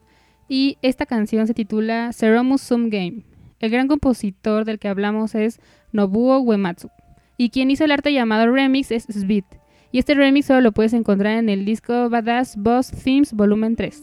[0.49, 3.25] y esta canción se titula Seromu Sum Game.
[3.59, 5.61] El gran compositor del que hablamos es
[5.93, 6.89] Nobuo Uematsu
[7.37, 9.45] y quien hizo el arte llamado Remix es Svit.
[9.93, 14.01] Y este remix solo lo puedes encontrar en el disco Badass Boss Themes Volumen 3.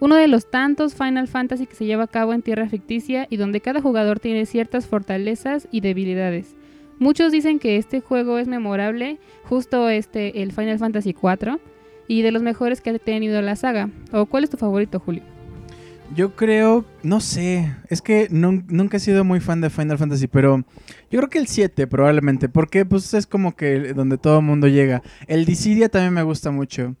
[0.00, 3.36] Uno de los tantos Final Fantasy que se lleva a cabo en tierra ficticia y
[3.36, 6.56] donde cada jugador tiene ciertas fortalezas y debilidades.
[7.02, 11.58] Muchos dicen que este juego es memorable, justo este, el Final Fantasy IV,
[12.06, 13.90] y de los mejores que ha tenido la saga.
[14.12, 15.24] ¿O cuál es tu favorito, Julio?
[16.14, 20.58] Yo creo, no sé, es que nunca he sido muy fan de Final Fantasy, pero
[21.10, 24.68] yo creo que el 7 probablemente, porque pues es como que donde todo el mundo
[24.68, 25.02] llega.
[25.26, 26.94] El Dissidia también me gusta mucho.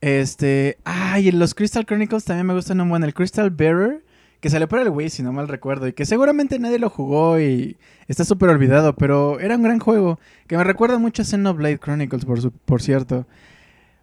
[0.00, 3.04] Este, ay, los Crystal Chronicles también me gustan un buen.
[3.04, 4.02] El Crystal Bearer,
[4.40, 7.40] que salió para el Wii, si no mal recuerdo, y que seguramente nadie lo jugó
[7.40, 7.76] y
[8.08, 12.24] está súper olvidado, pero era un gran juego, que me recuerda mucho a Xenoblade Chronicles,
[12.24, 13.26] por, por cierto.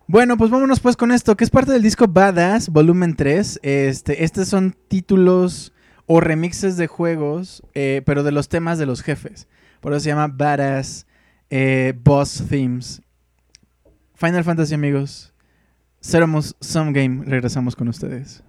[0.08, 3.62] Bueno, pues vámonos pues con esto, que es parte del disco Badass, volumen 3.
[3.64, 5.72] Este, estos son títulos
[6.08, 9.48] o remixes de juegos, eh, pero de los temas de los jefes.
[9.80, 11.08] Por eso se llama Badass
[11.50, 13.02] eh, Boss Themes.
[14.16, 15.34] Final Fantasy, amigos.
[16.02, 17.24] Seremos Some Game.
[17.26, 18.44] Regresamos con ustedes.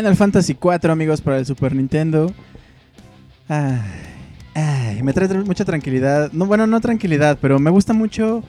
[0.00, 2.32] Final Fantasy IV, amigos, para el Super Nintendo.
[3.50, 6.32] Ay, me trae mucha tranquilidad.
[6.32, 8.42] No, bueno, no tranquilidad, pero me gusta mucho.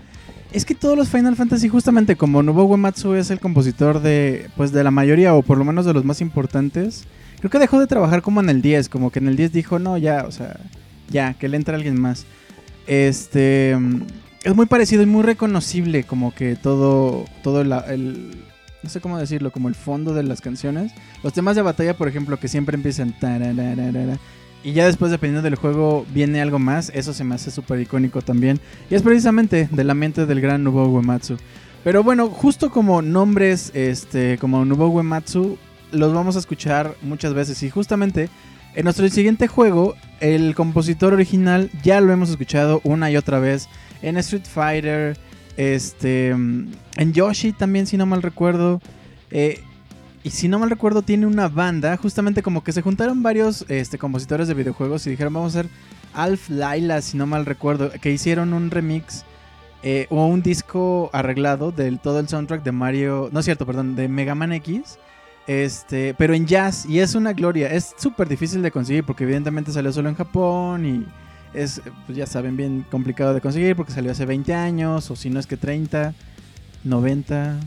[0.54, 4.72] Es que todos los Final Fantasy, justamente como Nobuo Uematsu es el compositor de, pues,
[4.72, 7.04] de la mayoría, o por lo menos de los más importantes,
[7.40, 9.78] creo que dejó de trabajar como en el 10, como que en el 10 dijo,
[9.78, 10.58] no, ya, o sea,
[11.10, 12.26] ya, que le entre alguien más.
[12.88, 13.78] Este,
[14.44, 18.38] es muy parecido y muy reconocible, como que todo, todo el,
[18.84, 20.92] no sé cómo decirlo, como el fondo de las canciones.
[21.24, 23.14] Los temas de batalla, por ejemplo, que siempre empiezan
[24.64, 26.92] y ya después, dependiendo del juego, viene algo más.
[26.94, 28.60] Eso se me hace súper icónico también.
[28.90, 31.38] Y es precisamente de la mente del gran Nobuo Uematsu.
[31.84, 35.58] Pero bueno, justo como nombres este, como Nobuo Uematsu,
[35.92, 37.64] los vamos a escuchar muchas veces.
[37.64, 38.30] Y justamente
[38.76, 43.68] en nuestro siguiente juego, el compositor original ya lo hemos escuchado una y otra vez.
[44.04, 45.18] En Street Fighter,
[45.58, 48.82] este, en Yoshi también, si no mal recuerdo.
[49.32, 49.64] Eh,
[50.24, 51.98] y si no mal recuerdo, tiene una banda.
[51.98, 55.72] Justamente como que se juntaron varios este, compositores de videojuegos y dijeron, vamos a hacer
[56.14, 57.92] Alf Laila, si no mal recuerdo.
[57.92, 59.26] Que hicieron un remix
[59.84, 63.30] eh, o un disco arreglado del todo el soundtrack de Mario.
[63.32, 65.00] No es cierto, perdón, de Mega Man X.
[65.48, 66.86] Este, pero en jazz.
[66.86, 67.74] Y es una gloria.
[67.74, 71.06] Es súper difícil de conseguir porque evidentemente salió solo en Japón y
[71.54, 75.30] es, pues ya saben, bien complicado de conseguir porque salió hace 20 años o si
[75.30, 76.14] no es que 30,
[76.84, 77.60] 90.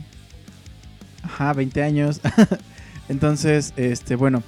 [1.23, 2.21] Ajá, 20 años.
[3.09, 4.43] Entonces, este, bueno.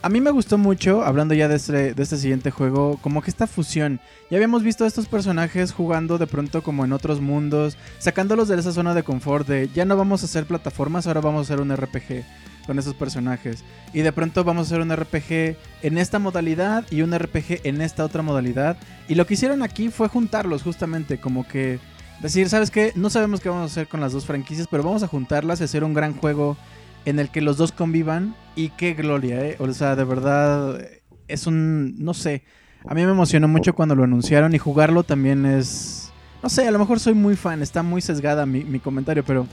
[0.00, 3.30] A mí me gustó mucho, hablando ya de este, de este siguiente juego, como que
[3.30, 3.98] esta fusión.
[4.30, 8.60] Ya habíamos visto a estos personajes jugando de pronto como en otros mundos, sacándolos de
[8.60, 11.60] esa zona de confort de ya no vamos a hacer plataformas, ahora vamos a hacer
[11.60, 12.24] un RPG
[12.68, 13.64] con esos personajes.
[13.92, 17.80] Y de pronto vamos a hacer un RPG en esta modalidad y un RPG en
[17.80, 18.76] esta otra modalidad.
[19.08, 21.80] Y lo que hicieron aquí fue juntarlos justamente, como que
[22.20, 22.92] Decir, ¿sabes qué?
[22.96, 25.64] No sabemos qué vamos a hacer con las dos franquicias, pero vamos a juntarlas y
[25.64, 26.56] hacer un gran juego
[27.04, 28.34] en el que los dos convivan.
[28.56, 29.56] Y qué gloria, ¿eh?
[29.60, 30.80] O sea, de verdad,
[31.28, 31.94] es un.
[31.98, 32.42] No sé.
[32.88, 36.10] A mí me emocionó mucho cuando lo anunciaron y jugarlo también es.
[36.42, 39.46] No sé, a lo mejor soy muy fan, está muy sesgada mi, comentario, pero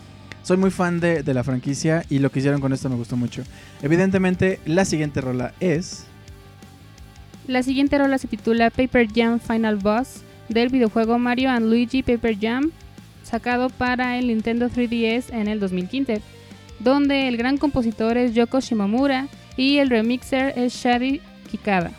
[0.46, 3.18] soy muy fan de, de, la franquicia y lo que hicieron con esto me gustó
[3.18, 3.42] mucho.
[3.82, 6.06] Evidentemente, la siguiente rola es.
[7.48, 12.38] La siguiente rola se titula Paper Jam Final Boss del videojuego Mario and Luigi Paper
[12.40, 12.70] Jam,
[13.24, 16.22] sacado para el Nintendo 3DS en el 2015,
[16.80, 19.28] donde el gran compositor es Yoko Shimomura
[19.58, 21.92] y el remixer es Shadi Kikada.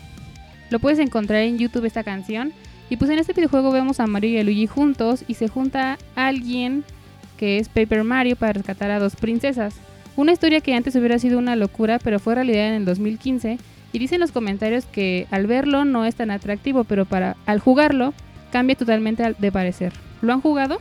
[0.69, 2.53] Lo puedes encontrar en YouTube esta canción.
[2.89, 5.97] Y pues en este videojuego vemos a Mario y a Luigi juntos y se junta
[6.15, 6.85] alguien
[7.37, 9.75] que es Paper Mario para rescatar a dos princesas.
[10.15, 13.59] Una historia que antes hubiera sido una locura, pero fue realidad en el 2015.
[13.93, 18.13] Y dicen los comentarios que al verlo no es tan atractivo, pero para al jugarlo
[18.51, 19.93] cambia totalmente de parecer.
[20.21, 20.79] ¿Lo han jugado?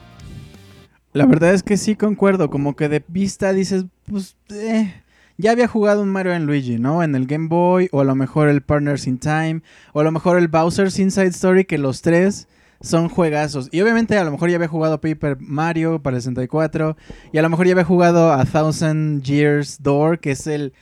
[1.12, 4.92] La verdad es que sí concuerdo, como que de vista dices, pues eh,
[5.38, 7.02] ya había jugado un Mario en Luigi, ¿no?
[7.02, 10.12] En el Game Boy, o a lo mejor el Partners in Time, o a lo
[10.12, 12.48] mejor el Bowser's Inside Story, que los tres
[12.80, 13.68] son juegazos.
[13.72, 16.96] Y obviamente a lo mejor ya había jugado Paper Mario para el 64,
[17.32, 20.72] y a lo mejor ya había jugado a Thousand Years Door, que es el,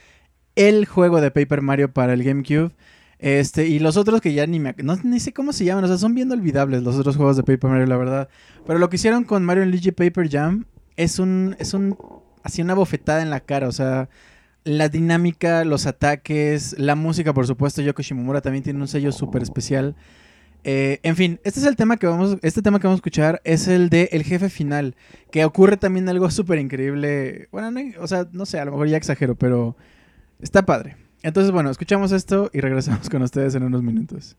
[0.57, 2.73] el juego de Paper Mario para el GameCube.
[3.19, 4.75] Este, y los otros que ya ni me...
[4.83, 7.43] No, ni sé cómo se llaman, o sea, son bien olvidables los otros juegos de
[7.43, 8.29] Paper Mario, la verdad.
[8.67, 10.67] Pero lo que hicieron con Mario Luigi Paper Jam
[10.97, 11.57] es un...
[11.59, 11.97] Es un...
[12.43, 14.09] Así una bofetada en la cara, o sea...
[14.65, 19.43] La dinámica, los ataques, la música, por supuesto, Yoko Shimomura también tiene un sello súper
[19.43, 19.95] especial.
[20.65, 23.41] Eh, en fin, este es el tema que vamos, este tema que vamos a escuchar
[23.45, 24.97] es el de el jefe final,
[25.31, 27.49] que ocurre también algo súper increíble.
[27.53, 29.77] Bueno, o sea, no sé, a lo mejor ya exagero, pero
[30.41, 30.97] está padre.
[31.23, 34.37] Entonces, bueno, escuchamos esto y regresamos con ustedes en unos minutos.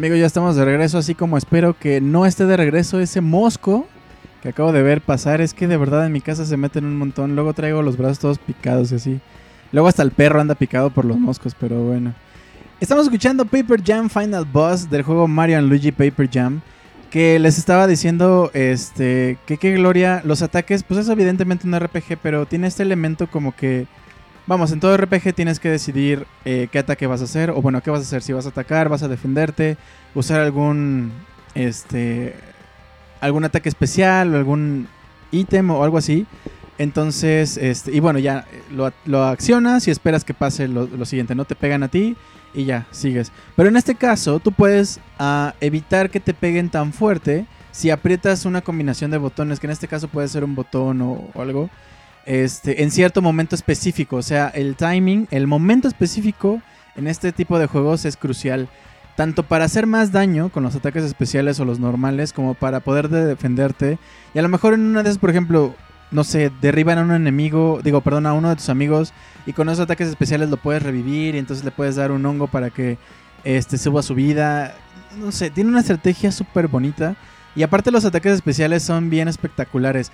[0.00, 3.86] Amigos, ya estamos de regreso, así como espero que no esté de regreso ese mosco
[4.42, 5.42] que acabo de ver pasar.
[5.42, 7.34] Es que de verdad en mi casa se meten un montón.
[7.34, 9.20] Luego traigo los brazos todos picados y así.
[9.72, 12.14] Luego hasta el perro anda picado por los moscos, pero bueno.
[12.80, 16.62] Estamos escuchando Paper Jam Final Boss del juego Mario Luigi Paper Jam.
[17.10, 22.16] Que les estaba diciendo, este, que qué gloria, los ataques, pues es evidentemente un RPG,
[22.22, 23.86] pero tiene este elemento como que
[24.50, 27.80] Vamos, en todo RPG tienes que decidir eh, qué ataque vas a hacer, o bueno,
[27.82, 29.76] qué vas a hacer, si vas a atacar, vas a defenderte,
[30.12, 31.12] usar algún,
[31.54, 32.34] este,
[33.20, 34.88] algún ataque especial o algún
[35.30, 36.26] ítem o algo así.
[36.78, 41.54] Entonces, este, y bueno, ya lo, accionas y esperas que pase lo, siguiente, no te
[41.54, 42.16] pegan a ti
[42.52, 43.30] y ya, sigues.
[43.54, 48.44] Pero en este caso, tú puedes ah, evitar que te peguen tan fuerte si aprietas
[48.46, 51.70] una combinación de botones, que en este caso puede ser un botón o algo
[52.26, 54.16] este, en cierto momento específico.
[54.16, 56.62] O sea, el timing, el momento específico
[56.96, 58.68] en este tipo de juegos es crucial.
[59.16, 63.08] Tanto para hacer más daño con los ataques especiales o los normales, como para poder
[63.08, 63.98] defenderte.
[64.34, 65.74] Y a lo mejor en una de esas, por ejemplo,
[66.10, 69.12] no sé, derriban a un enemigo, digo, perdón, a uno de tus amigos,
[69.46, 72.46] y con esos ataques especiales lo puedes revivir, y entonces le puedes dar un hongo
[72.46, 72.98] para que
[73.44, 74.74] este, suba su vida.
[75.18, 77.16] No sé, tiene una estrategia súper bonita.
[77.56, 80.12] Y aparte los ataques especiales son bien espectaculares.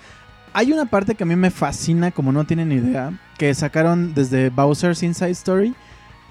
[0.57, 4.49] Hay una parte que a mí me fascina, como no tienen idea, que sacaron desde
[4.49, 5.75] Bowser's Inside Story,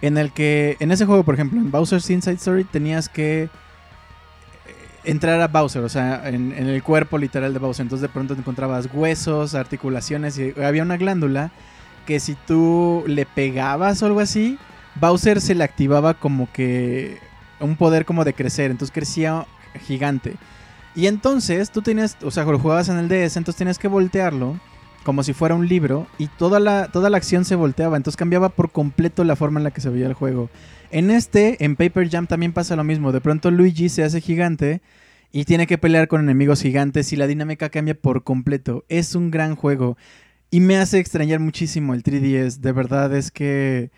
[0.03, 3.49] en el que, en ese juego, por ejemplo, en Bowser's Inside Story tenías que eh,
[5.05, 7.85] entrar a Bowser, o sea, en, el cuerpo literal de Bowser.
[7.85, 11.53] Entonces de pronto encontrabas huesos, articulaciones y había una glándula
[12.05, 14.59] que si tú le pegabas o algo así,
[14.97, 17.21] Bowser se le activaba como que
[17.61, 19.47] un poder como de crecer, entonces crecía
[19.87, 20.35] gigante.
[20.97, 24.59] Y entonces tú tienes, o sea, lo jugabas en el DS, entonces tienes que voltearlo
[25.05, 28.49] como si fuera un libro y toda la, toda la acción se volteaba, entonces cambiaba
[28.49, 30.51] por completo la forma en la que se veía el juego.
[30.91, 34.81] En este, en Paper Jam también pasa lo mismo, de pronto Luigi se hace gigante
[35.31, 38.85] y tiene que pelear con enemigos gigantes y la dinámica cambia por completo.
[38.89, 39.97] Es un gran juego
[40.51, 43.91] y me hace extrañar muchísimo el 3DS, de verdad es que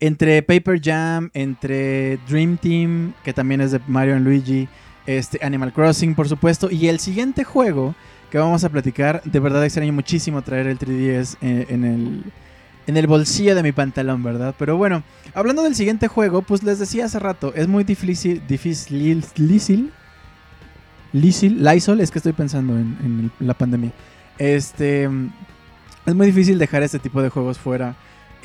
[0.00, 4.68] entre Paper Jam, entre Dream Team, que también es de Mario y Luigi,
[5.06, 6.70] este, Animal Crossing, por supuesto.
[6.70, 7.94] Y el siguiente juego
[8.30, 12.24] que vamos a platicar, de verdad extraño muchísimo traer el 3DS en, el,
[12.86, 14.54] en el bolsillo de mi pantalón, ¿verdad?
[14.58, 19.22] Pero bueno, hablando del siguiente juego, pues les decía hace rato, es muy difícil, difícil,
[19.36, 19.92] difícil,
[21.62, 23.92] Lysol, es que estoy pensando en, en la pandemia.
[24.38, 25.08] Este,
[26.06, 27.94] es muy difícil dejar este tipo de juegos fuera.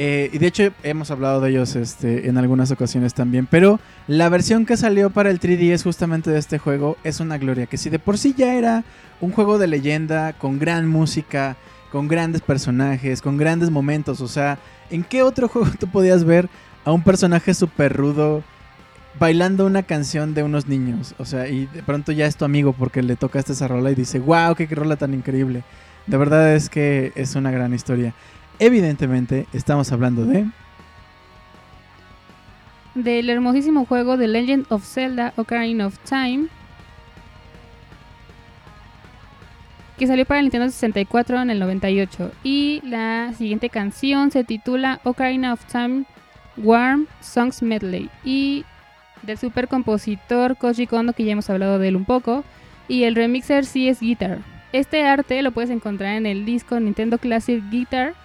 [0.01, 3.45] Eh, y de hecho hemos hablado de ellos este, en algunas ocasiones también.
[3.45, 7.65] Pero la versión que salió para el 3DS justamente de este juego es una gloria.
[7.65, 8.85] Que si de por sí ya era
[9.19, 11.57] un juego de leyenda, con gran música,
[11.91, 14.21] con grandes personajes, con grandes momentos.
[14.21, 14.57] O sea,
[14.89, 16.47] ¿en qué otro juego tú podías ver
[16.85, 18.41] a un personaje súper rudo
[19.19, 21.13] bailando una canción de unos niños?
[21.17, 23.95] O sea, y de pronto ya es tu amigo porque le tocaste esa rola y
[23.95, 25.65] dice, wow, qué rola tan increíble.
[26.07, 28.13] De verdad es que es una gran historia.
[28.59, 30.45] Evidentemente, estamos hablando de.
[32.93, 36.47] Del hermosísimo juego The Legend of Zelda Ocarina of Time.
[39.97, 42.31] Que salió para el Nintendo 64 en el 98.
[42.43, 46.03] Y la siguiente canción se titula Ocarina of Time
[46.57, 48.09] Warm Songs Medley.
[48.25, 48.65] Y
[49.21, 52.43] del super compositor Koji Kondo, que ya hemos hablado de él un poco.
[52.89, 54.39] Y el remixer sí es Guitar.
[54.73, 58.15] Este arte lo puedes encontrar en el disco Nintendo Classic Guitar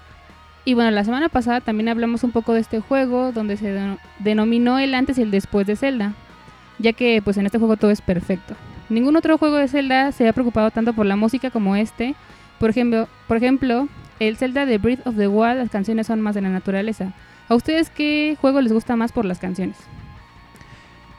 [0.64, 4.78] y bueno, la semana pasada también hablamos un poco de este juego donde se denominó
[4.78, 6.14] el antes y el después de Zelda,
[6.78, 8.54] ya que pues en este juego todo es perfecto.
[8.88, 12.14] Ningún otro juego de Zelda se ha preocupado tanto por la música como este.
[12.58, 13.88] Por ejemplo, por ejemplo,
[14.20, 17.12] el Zelda de Breath of the Wild, las canciones son más de la naturaleza.
[17.48, 19.76] ¿A ustedes qué juego les gusta más por las canciones?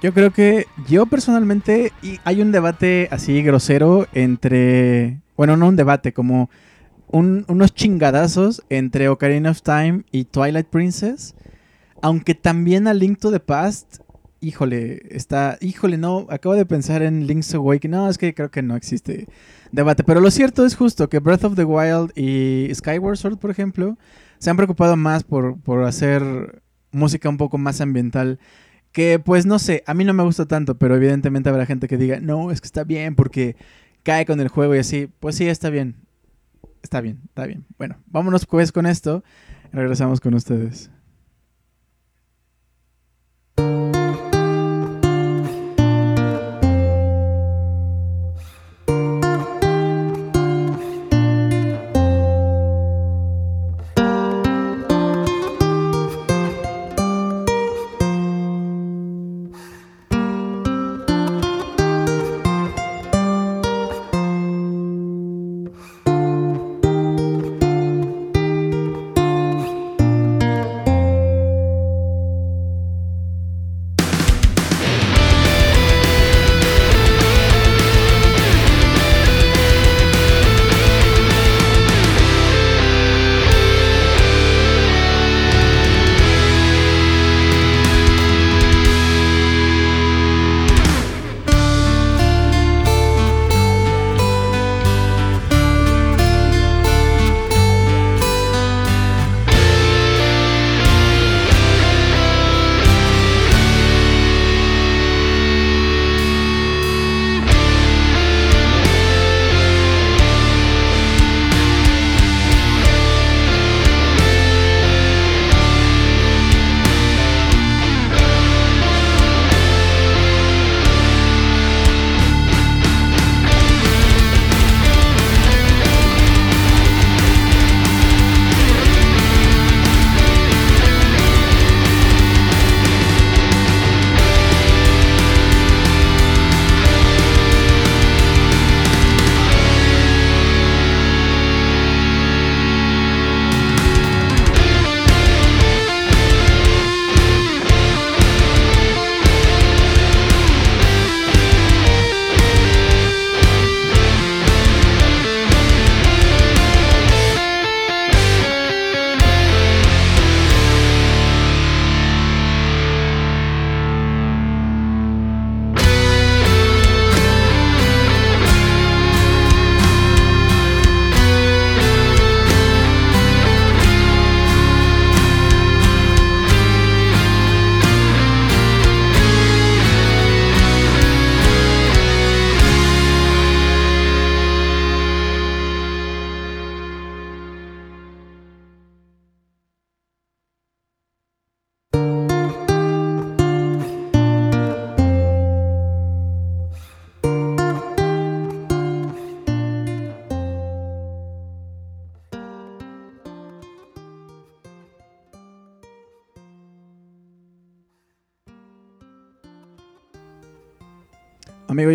[0.02, 5.76] Yo creo que yo personalmente y hay un debate así grosero entre, bueno, no un
[5.76, 6.50] debate, como
[7.08, 11.36] unos chingadazos entre Ocarina of Time y Twilight Princess.
[12.02, 14.00] Aunque también a Link to the Past,
[14.42, 17.98] híjole, está, híjole, no, acabo de pensar en Link's Awakening.
[17.98, 19.28] No, es que creo que no existe
[19.72, 20.04] debate.
[20.04, 23.98] Pero lo cierto es justo que Breath of the Wild y Skyward Sword, por ejemplo,
[24.38, 28.40] se han preocupado más por, por hacer música un poco más ambiental.
[28.92, 31.98] Que pues no sé, a mí no me gusta tanto, pero evidentemente habrá gente que
[31.98, 33.58] diga, no, es que está bien porque
[34.04, 35.10] cae con el juego y así.
[35.20, 36.05] Pues sí, está bien.
[36.86, 37.66] Está bien, está bien.
[37.80, 39.24] Bueno, vámonos pues con esto.
[39.72, 40.92] Regresamos con ustedes.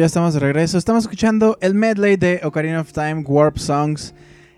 [0.01, 0.78] Ya estamos de regreso.
[0.78, 4.14] Estamos escuchando el medley de Ocarina of Time Warp Songs.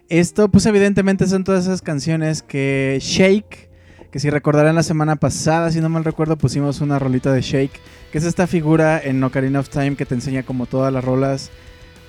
[0.08, 3.68] Esto, pues evidentemente son todas esas canciones que Shake,
[4.12, 7.72] que si recordarán la semana pasada, si no mal recuerdo, pusimos una rolita de Shake,
[8.12, 11.50] que es esta figura en Ocarina of Time que te enseña como todas las rolas.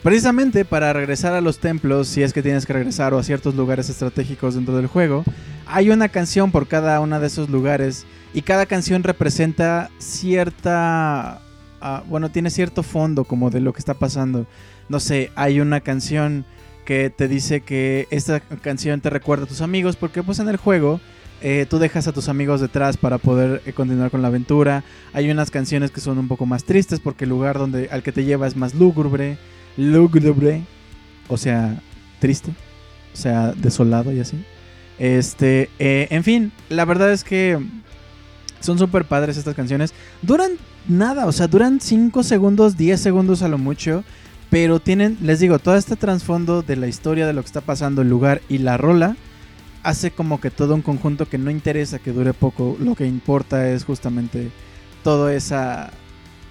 [0.03, 3.55] Precisamente para regresar a los templos, si es que tienes que regresar o a ciertos
[3.55, 5.23] lugares estratégicos dentro del juego,
[5.65, 11.41] hay una canción por cada uno de esos lugares y cada canción representa cierta
[12.07, 14.45] Bueno, tiene cierto fondo como de lo que está pasando.
[14.89, 16.45] No sé, hay una canción
[16.85, 20.57] que te dice que esta canción te recuerda a tus amigos porque pues en el
[20.57, 20.99] juego
[21.41, 24.83] eh, tú dejas a tus amigos detrás para poder eh, continuar con la aventura.
[25.11, 28.13] Hay unas canciones que son un poco más tristes porque el lugar donde al que
[28.13, 29.37] te lleva es más lúgubre,
[29.75, 30.63] lúgubre,
[31.27, 31.81] o sea,
[32.19, 32.51] triste,
[33.13, 34.43] o sea, desolado y así.
[34.99, 37.59] Este, eh, en fin, la verdad es que
[38.61, 39.93] son súper padres estas canciones.
[40.21, 40.51] Duran
[40.87, 44.03] nada, o sea, duran 5 segundos, 10 segundos a lo mucho.
[44.49, 48.03] Pero tienen, les digo, todo este trasfondo de la historia de lo que está pasando,
[48.03, 49.15] el lugar y la rola,
[49.81, 52.77] hace como que todo un conjunto que no interesa que dure poco.
[52.79, 54.51] Lo que importa es justamente
[55.03, 55.91] todo, esa,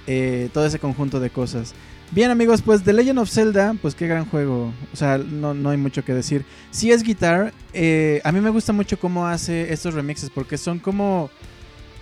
[0.08, 1.74] eh, todo ese conjunto de cosas.
[2.10, 4.72] Bien amigos, pues The Legend of Zelda, pues qué gran juego.
[4.92, 6.44] O sea, no, no hay mucho que decir.
[6.70, 10.78] Si es guitar, eh, a mí me gusta mucho cómo hace estos remixes porque son
[10.78, 11.30] como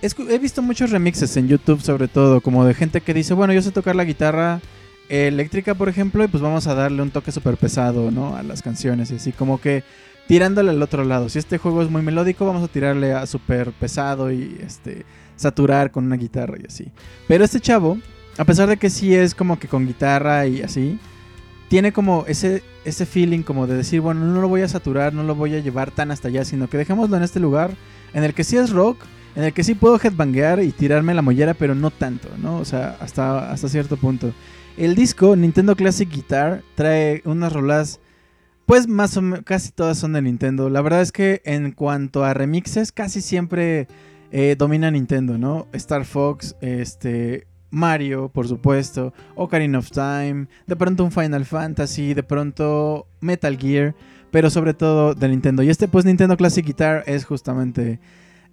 [0.02, 3.62] he visto muchos remixes en YouTube, sobre todo, como de gente que dice, bueno, yo
[3.62, 4.60] sé tocar la guitarra
[5.08, 8.36] eléctrica, por ejemplo, y pues vamos a darle un toque súper pesado, ¿no?
[8.36, 9.82] A las canciones y así, como que
[10.28, 11.28] tirándole al otro lado.
[11.28, 15.04] Si este juego es muy melódico, vamos a tirarle a súper pesado y este
[15.34, 16.88] saturar con una guitarra y así.
[17.26, 17.98] Pero este chavo,
[18.38, 20.98] a pesar de que sí es como que con guitarra y así,
[21.68, 25.24] tiene como ese, ese feeling como de decir, bueno, no lo voy a saturar, no
[25.24, 27.72] lo voy a llevar tan hasta allá, sino que dejémoslo en este lugar
[28.12, 28.98] en el que sí es rock,
[29.36, 32.58] en el que sí puedo headbanguear y tirarme la mollera, pero no tanto, ¿no?
[32.58, 34.32] O sea, hasta, hasta cierto punto.
[34.76, 38.00] El disco Nintendo Classic Guitar trae unas rolas,
[38.66, 40.70] pues más o menos, casi todas son de Nintendo.
[40.70, 43.88] La verdad es que en cuanto a remixes, casi siempre
[44.32, 45.66] eh, domina Nintendo, ¿no?
[45.72, 52.22] Star Fox, este, Mario, por supuesto, Ocarina of Time, de pronto un Final Fantasy, de
[52.22, 53.94] pronto Metal Gear,
[54.30, 55.62] pero sobre todo de Nintendo.
[55.62, 58.00] Y este, pues, Nintendo Classic Guitar es justamente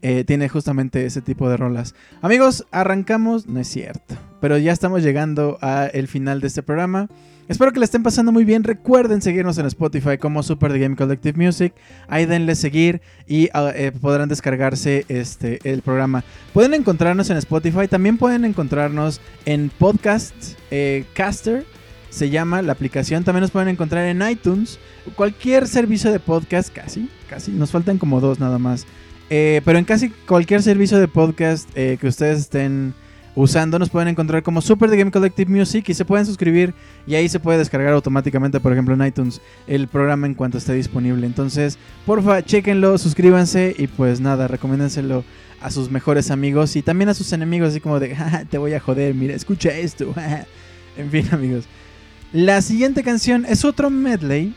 [0.02, 1.96] eh, tiene justamente ese tipo de rolas.
[2.22, 7.08] Amigos, arrancamos, no es cierto, pero ya estamos llegando al final de este programa.
[7.48, 8.66] Espero que le estén pasando muy bien.
[8.66, 11.74] Recuerden seguirnos en Spotify como Super The Game Collective Music.
[12.10, 16.26] Ahí denle seguir y ah, eh, podrán descargarse este, el programa.
[16.54, 17.88] Pueden encontrarnos en Spotify.
[17.88, 20.36] También pueden encontrarnos en Podcast
[20.72, 21.66] eh, Caster.
[22.10, 23.24] Se llama la aplicación.
[23.24, 24.78] También nos pueden encontrar en iTunes.
[25.16, 27.52] Cualquier servicio de podcast, casi, casi.
[27.52, 28.86] Nos faltan como dos nada más.
[29.30, 32.94] Eh, pero en casi cualquier servicio de podcast eh, que ustedes estén
[33.36, 36.74] usando nos pueden encontrar como Super The Game Collective Music y se pueden suscribir
[37.06, 40.74] y ahí se puede descargar automáticamente, por ejemplo en iTunes, el programa en cuanto esté
[40.74, 41.28] disponible.
[41.28, 45.24] Entonces, porfa, chequenlo, suscríbanse y pues nada, recomiéndenselo
[45.62, 48.18] a sus mejores amigos y también a sus enemigos, así como de,
[48.50, 50.14] te voy a joder, mira, escucha esto.
[50.98, 51.66] en fin, amigos.
[52.34, 54.56] La siguiente canción es otro medley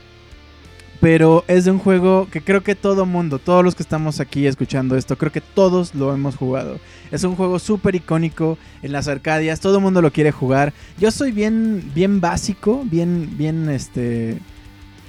[1.01, 4.47] pero es de un juego que creo que todo mundo, todos los que estamos aquí
[4.47, 6.79] escuchando esto, creo que todos lo hemos jugado.
[7.11, 10.75] Es un juego súper icónico en las arcadias, todo el mundo lo quiere jugar.
[10.99, 14.39] Yo soy bien, bien básico, bien, bien, este,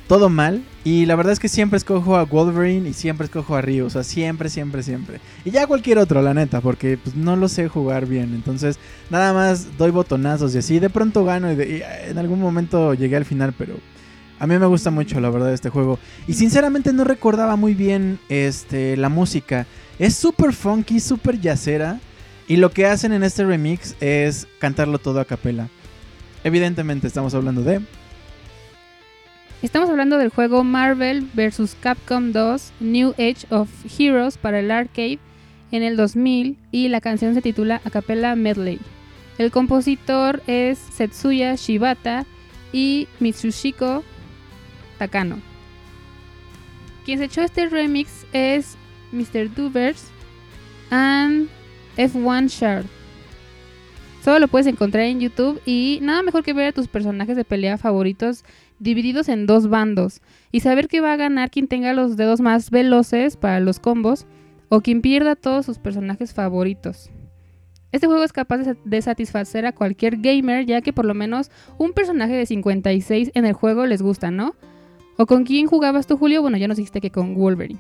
[0.07, 0.63] todo mal.
[0.85, 3.85] Y la verdad es que siempre escojo a Wolverine y siempre escojo a Ryu.
[3.85, 5.19] O sea, siempre, siempre, siempre.
[5.43, 8.34] Y ya cualquier otro, la neta, porque pues, no lo sé jugar bien.
[8.34, 10.80] Entonces, nada más doy botonazos y así.
[10.80, 13.76] De pronto gano y, y en algún momento llegué al final, pero
[14.41, 15.99] a mí me gusta mucho, la verdad, este juego.
[16.27, 19.68] Y sinceramente no recordaba muy bien este, la música.
[19.99, 21.99] Es súper funky, súper yacera.
[22.47, 25.69] Y lo que hacen en este remix es cantarlo todo a capela.
[26.43, 27.81] Evidentemente estamos hablando de...
[29.61, 31.77] Estamos hablando del juego Marvel vs.
[31.80, 35.19] Capcom 2 New Age of Heroes para el arcade
[35.72, 38.80] en el 2000 y la canción se titula A Capella Medley.
[39.38, 42.26] El compositor es Setsuya Shibata
[42.73, 44.03] y Mitsushiko
[45.02, 45.40] Takano.
[47.06, 48.78] Quien se echó este remix es
[49.11, 49.52] Mr.
[49.52, 50.11] Duvers
[50.91, 51.49] and
[51.98, 52.86] F1 Shard.
[54.23, 57.44] Solo lo puedes encontrar en YouTube y nada mejor que ver a tus personajes de
[57.44, 58.44] pelea favoritos
[58.78, 60.22] divididos en dos bandos
[60.52, 64.28] y saber que va a ganar quien tenga los dedos más veloces para los combos
[64.69, 67.10] o quien pierda todos sus personajes favoritos.
[67.91, 71.49] Este juego es capaz de satisfacer a cualquier gamer ya que por lo menos
[71.80, 74.53] un personaje de 56 en el juego les gusta, ¿no?
[75.17, 76.41] ¿O con quién jugabas tú, Julio?
[76.41, 77.79] Bueno, ya nos dijiste que con Wolverine.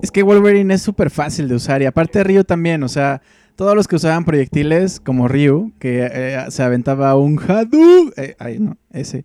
[0.00, 3.20] Es que Wolverine es súper fácil de usar y aparte Ryu también, o sea,
[3.56, 8.60] todos los que usaban proyectiles, como Ryu, que eh, se aventaba un Hadou, eh, ay,
[8.60, 9.24] no, ese,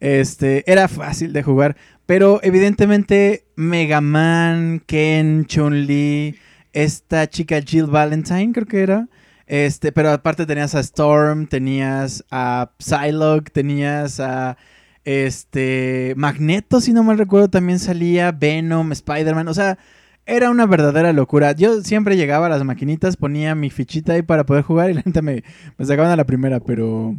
[0.00, 1.76] este, era fácil de jugar.
[2.04, 6.34] Pero evidentemente Mega Man, Ken, Chun-Li,
[6.72, 9.08] esta chica Jill Valentine, creo que era.
[9.46, 14.56] Este, pero aparte tenías a Storm, tenías a Psylocke, tenías a
[15.04, 19.78] este Magneto, si no mal recuerdo, también salía Venom, Spider-Man, o sea,
[20.26, 21.52] era una verdadera locura.
[21.52, 25.02] Yo siempre llegaba a las maquinitas, ponía mi fichita ahí para poder jugar y la
[25.02, 25.42] gente me,
[25.80, 27.14] sacaban a la primera, pero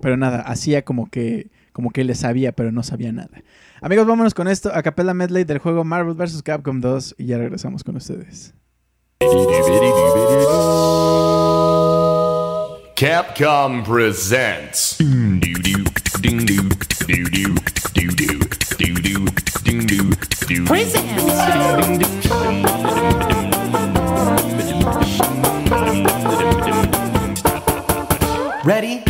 [0.00, 3.42] pero nada, hacía como que como que le sabía, pero no sabía nada.
[3.80, 6.42] Amigos, vámonos con esto a Capella Medley del juego Marvel vs.
[6.42, 8.54] Capcom 2 y ya regresamos con ustedes.
[12.96, 13.82] Capcom
[20.64, 21.22] presents.
[28.64, 29.02] Ready?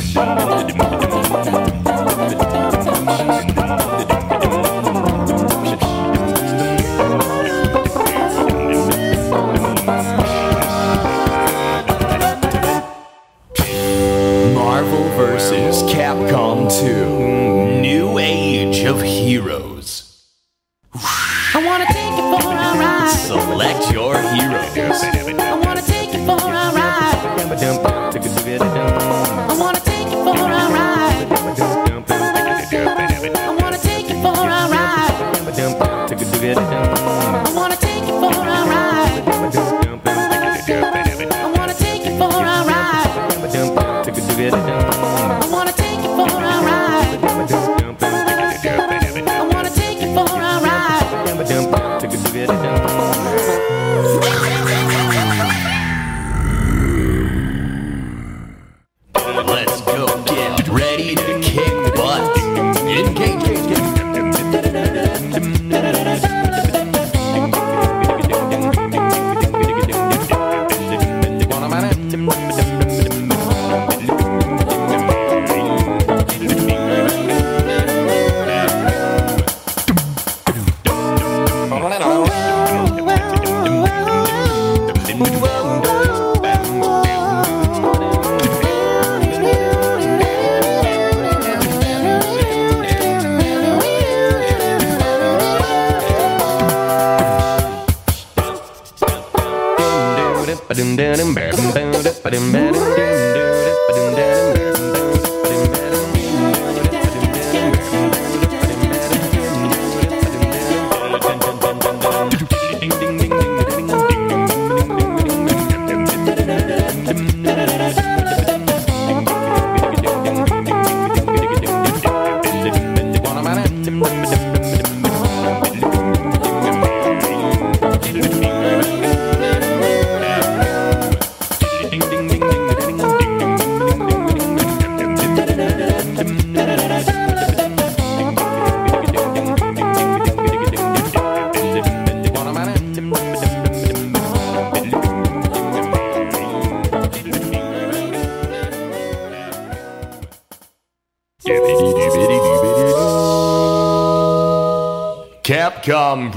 [14.54, 15.82] Marvel vs.
[15.84, 19.65] Capcom 2 New Age of Heroes.
[23.26, 25.02] Select your heroes.
[25.02, 28.05] I wanna take you for a ride.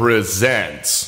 [0.10, 1.08] Capcom presents.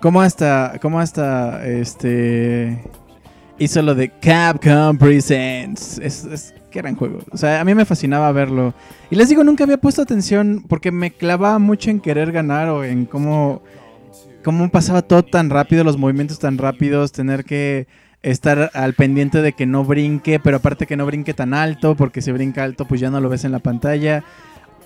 [0.00, 2.82] ¿Cómo hasta, cómo hasta, este,
[3.58, 5.98] hizo lo de Capcom Presents?
[5.98, 7.20] Es, es qué gran juego.
[7.30, 8.74] O sea, a mí me fascinaba verlo.
[9.10, 12.82] Y les digo, nunca había puesto atención porque me clavaba mucho en querer ganar o
[12.82, 13.62] en cómo,
[14.42, 17.86] cómo pasaba todo tan rápido, los movimientos tan rápidos, tener que
[18.22, 22.22] estar al pendiente de que no brinque, pero aparte que no brinque tan alto, porque
[22.22, 24.24] si brinca alto, pues ya no lo ves en la pantalla.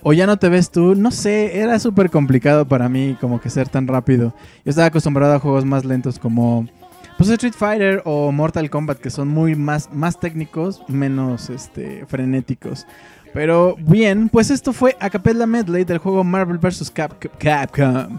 [0.02, 3.50] O ya no te ves tú, no sé, era súper complicado para mí como que
[3.50, 4.34] ser tan rápido.
[4.64, 6.68] Yo estaba acostumbrado a juegos más lentos como
[7.16, 12.86] pues Street Fighter o Mortal Kombat que son muy más, más técnicos, menos este, frenéticos.
[13.32, 16.90] Pero bien, pues esto fue Acapella Medley del juego Marvel vs.
[16.90, 18.18] Cap Capcom,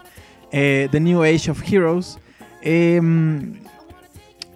[0.52, 2.20] eh, The New Age of Heroes.
[2.62, 3.54] Em,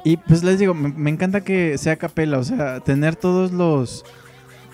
[0.04, 4.04] y pues les digo, me, me encanta que sea capela, o sea, tener todos los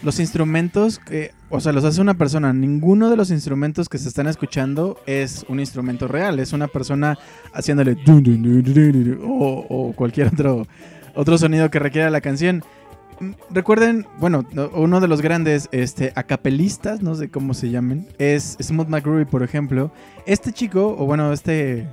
[0.03, 2.51] los instrumentos, que, o sea, los hace una persona.
[2.53, 6.39] Ninguno de los instrumentos que se están escuchando es un instrumento real.
[6.39, 7.17] Es una persona
[7.53, 7.95] haciéndole
[9.23, 10.67] o, o cualquier otro,
[11.15, 12.63] otro sonido que requiera la canción.
[13.19, 18.07] Mm, Recuerden, bueno, no- uno de los grandes este, acapelistas, no sé cómo se llamen,
[18.19, 19.91] es Smooth McGrew, por ejemplo.
[20.25, 21.87] Este chico, o bueno, este.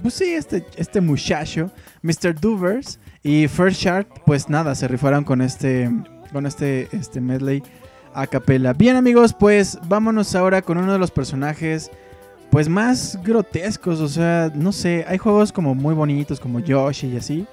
[0.00, 1.72] Pues sí, este, este muchacho,
[2.02, 2.38] Mr.
[2.40, 5.90] Duvers y First Shark, pues nada, se rifaron con este,
[6.32, 7.64] con este, este medley
[8.14, 8.72] a capela.
[8.72, 11.90] Bien, amigos, pues vámonos ahora con uno de los personajes,
[12.50, 14.00] pues más grotescos.
[14.00, 17.46] O sea, no sé, hay juegos como muy bonitos, como Yoshi y así.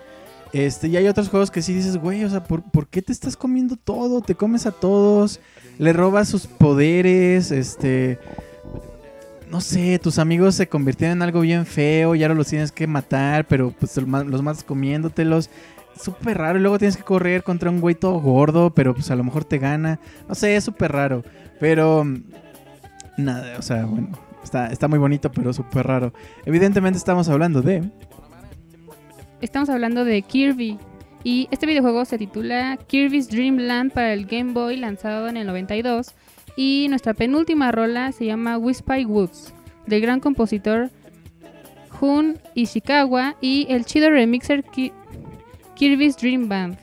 [0.54, 3.12] Este, y hay otros juegos que sí dices, güey, o sea, ¿por, por qué te
[3.12, 4.22] estás comiendo todo?
[4.22, 5.40] Te comes a todos,
[5.78, 8.20] le robas sus poderes, este...
[9.52, 12.88] No sé, tus amigos se convirtieron en algo bien feo y ahora los tienes que
[12.88, 15.52] matar, pero pues los ma- los matas comiéndotelos.
[16.00, 19.16] Súper raro, y luego tienes que correr contra un güey todo gordo, pero pues a
[19.16, 20.00] lo mejor te gana.
[20.28, 21.24] No sé, es súper raro.
[21.60, 22.06] Pero
[23.18, 24.10] nada, o sea, bueno,
[24.44, 26.14] está, está muy bonito, pero súper raro.
[26.46, 27.84] Evidentemente estamos hablando de...
[29.42, 30.78] Estamos hablando de Kirby.
[31.24, 35.48] Y este videojuego se titula Kirby's Dream Land para el Game Boy, lanzado en el
[35.48, 36.14] 92.
[36.56, 39.54] Y nuestra penúltima rola se llama Whispy Woods,
[39.88, 40.90] del gran compositor
[41.90, 44.94] Jun Ishikawa y el chido remixer Ki-
[45.76, 46.78] Kirby's Dream Band.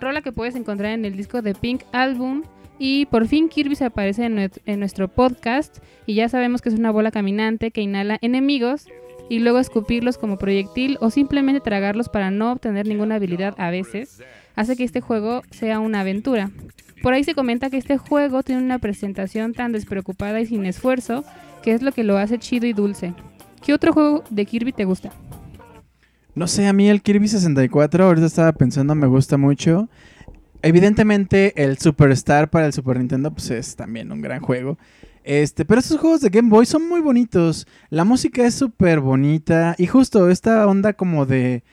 [0.00, 2.42] Rola que puedes encontrar en el disco de Pink Album.
[2.78, 5.78] Y por fin Kirby se aparece en, nuestro podcast.
[6.06, 8.86] Y ya sabemos que es una bola caminante que inhala enemigos
[9.28, 14.22] y luego escupirlos como proyectil o simplemente tragarlos para no obtener ninguna habilidad a veces,
[14.56, 16.50] hace que este juego sea una aventura.
[17.02, 21.24] Por ahí se comenta que este juego tiene una presentación tan despreocupada y sin esfuerzo,
[21.62, 23.12] que es lo que lo hace chido y dulce.
[23.64, 25.12] ¿Qué otro juego de Kirby te gusta?
[26.38, 29.88] No sé, a mí el Kirby 64, ahorita estaba pensando, me gusta mucho.
[30.62, 34.78] Evidentemente el Superstar para el Super Nintendo pues es también un gran juego.
[35.24, 37.66] Este, pero estos juegos de Game Boy son muy bonitos.
[37.90, 39.74] La música es súper bonita.
[39.78, 41.64] Y justo esta onda como de.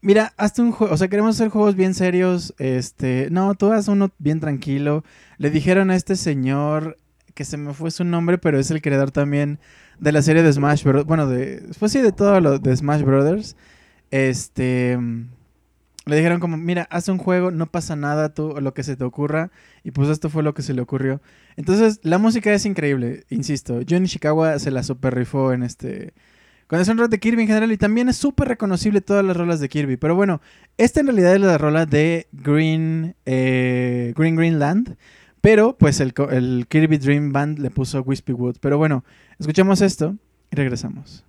[0.00, 0.94] Mira, hazte un juego.
[0.94, 2.54] O sea, queremos hacer juegos bien serios.
[2.58, 3.26] Este.
[3.32, 5.02] No, tú haz uno bien tranquilo.
[5.38, 6.98] Le dijeron a este señor.
[7.34, 9.58] Que se me fue su nombre, pero es el creador también
[9.98, 11.04] de la serie de Smash Bros.
[11.04, 11.68] Bueno, de.
[11.80, 13.56] Pues sí, de todo lo de Smash Brothers.
[14.14, 14.96] Este.
[16.06, 19.02] Le dijeron como, mira, haz un juego, no pasa nada, tú, lo que se te
[19.02, 19.50] ocurra.
[19.82, 21.20] Y pues esto fue lo que se le ocurrió.
[21.56, 23.80] Entonces, la música es increíble, insisto.
[23.88, 26.14] Jun Ishikawa se la super rifó en este...
[26.68, 29.58] Con el soundtrack de Kirby en general y también es súper reconocible todas las rolas
[29.58, 29.96] de Kirby.
[29.96, 30.40] Pero bueno,
[30.78, 34.96] esta en realidad es la rola de Green, eh, Green Green Land.
[35.40, 36.14] Pero pues el
[36.68, 38.58] Kirby Dream Band le puso Wispy Wood.
[38.60, 39.04] Pero bueno,
[39.40, 40.16] escuchamos esto
[40.52, 41.24] y regresamos.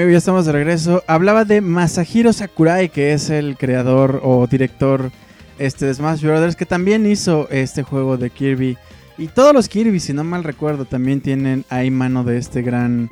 [0.00, 1.04] Amigo, ya estamos de regreso.
[1.06, 5.12] Hablaba de Masahiro Sakurai, que es el creador o director
[5.58, 8.78] este, de Smash Brothers, que también hizo este juego de Kirby.
[9.18, 13.10] Y todos los Kirby, si no mal recuerdo, también tienen ahí mano de este gran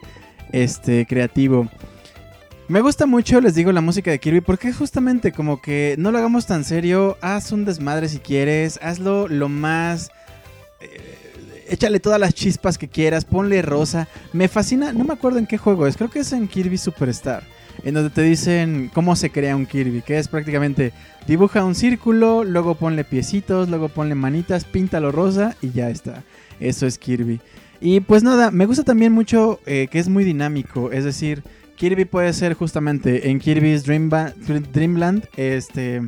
[0.50, 1.68] este, creativo.
[2.68, 6.16] Me gusta mucho, les digo, la música de Kirby porque justamente como que no lo
[6.16, 10.10] hagamos tan serio, haz un desmadre si quieres, hazlo lo más...
[10.80, 11.17] eh,
[11.68, 14.08] échale todas las chispas que quieras, ponle rosa.
[14.32, 17.42] Me fascina, no me acuerdo en qué juego es, creo que es en Kirby Superstar,
[17.84, 20.92] en donde te dicen cómo se crea un Kirby, que es prácticamente
[21.26, 26.24] dibuja un círculo, luego ponle piecitos, luego ponle manitas, píntalo rosa y ya está.
[26.60, 27.40] Eso es Kirby.
[27.80, 31.42] Y pues nada, me gusta también mucho eh, que es muy dinámico, es decir,
[31.78, 36.02] Kirby puede ser justamente en Kirby's Dreamland, este,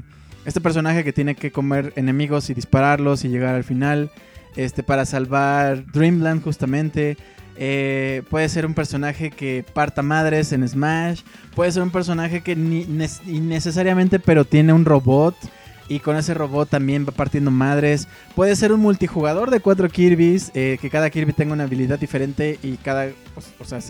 [0.44, 4.10] este personaje que tiene que comer enemigos y dispararlos y llegar al final,
[4.56, 7.16] este, para salvar Dreamland justamente.
[7.56, 11.20] Eh, puede ser un personaje que parta madres en Smash,
[11.54, 15.34] puede ser un personaje que innecesariamente pero tiene un robot
[15.90, 18.06] y con ese robot también va partiendo madres.
[18.36, 22.58] Puede ser un multijugador de cuatro Kirby's, eh, que cada Kirby tenga una habilidad diferente
[22.62, 23.08] y cada,
[23.58, 23.80] o, sea,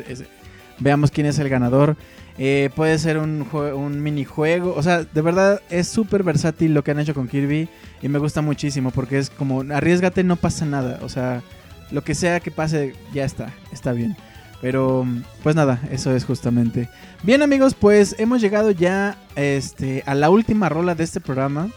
[0.79, 1.97] veamos quién es el ganador.
[2.43, 4.75] Eh, puede ser un, un minijuego.
[4.75, 7.69] O sea, de verdad es súper versátil lo que han hecho con Kirby.
[8.01, 11.01] Y me gusta muchísimo porque es como, arriesgate, no pasa nada.
[11.03, 11.43] O sea,
[11.91, 14.17] lo que sea que pase, ya está, está bien.
[14.63, 15.07] Pero,
[15.43, 16.89] pues nada, eso es justamente.
[17.23, 21.69] Bien amigos, pues hemos llegado ya este, a la última rola de este programa.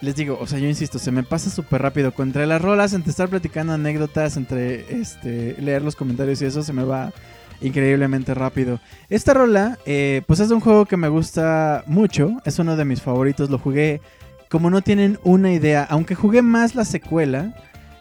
[0.00, 2.14] Les digo, o sea, yo insisto, se me pasa súper rápido.
[2.16, 6.72] Entre las rolas, entre estar platicando anécdotas, entre este, leer los comentarios y eso, se
[6.72, 7.12] me va
[7.60, 8.80] increíblemente rápido.
[9.08, 12.40] Esta rola, eh, pues es un juego que me gusta mucho.
[12.44, 13.50] Es uno de mis favoritos.
[13.50, 14.00] Lo jugué
[14.48, 15.86] como no tienen una idea.
[15.90, 17.54] Aunque jugué más la secuela,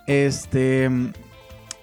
[0.08, 0.90] este.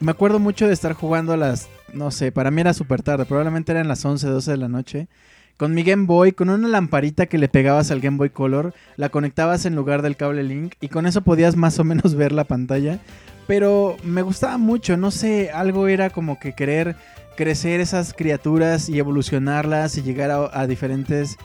[0.00, 1.68] Me acuerdo mucho de estar jugando a las.
[1.92, 3.24] No sé, para mí era súper tarde.
[3.24, 5.08] Probablemente eran las 11, 12 de la noche.
[5.56, 9.10] Con mi Game Boy, con una lamparita que le pegabas al Game Boy Color, la
[9.10, 12.42] conectabas en lugar del cable Link y con eso podías más o menos ver la
[12.42, 12.98] pantalla.
[13.46, 16.96] Pero me gustaba mucho, no sé, algo era como que querer
[17.36, 21.36] crecer esas criaturas y evolucionarlas y llegar a, diferentes,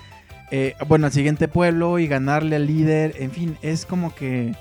[0.51, 3.15] eh, bueno, al siguiente pueblo y ganarle al líder.
[3.19, 4.53] En fin, es como que,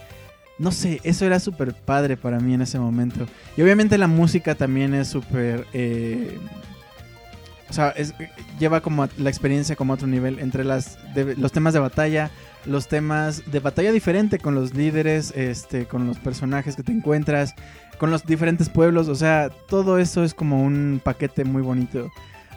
[0.58, 3.26] no sé, eso era súper padre para mí en ese momento.
[3.56, 5.66] Y obviamente la música también es súper...
[5.72, 6.38] eh,
[7.68, 7.94] o sea,
[8.58, 12.30] lleva como la experiencia como a otro nivel entre las de- los temas de batalla,
[12.64, 17.54] los temas de batalla diferente con los líderes, este, con los personajes que te encuentras,
[17.98, 22.10] con los diferentes pueblos, o sea, todo eso es como un paquete muy bonito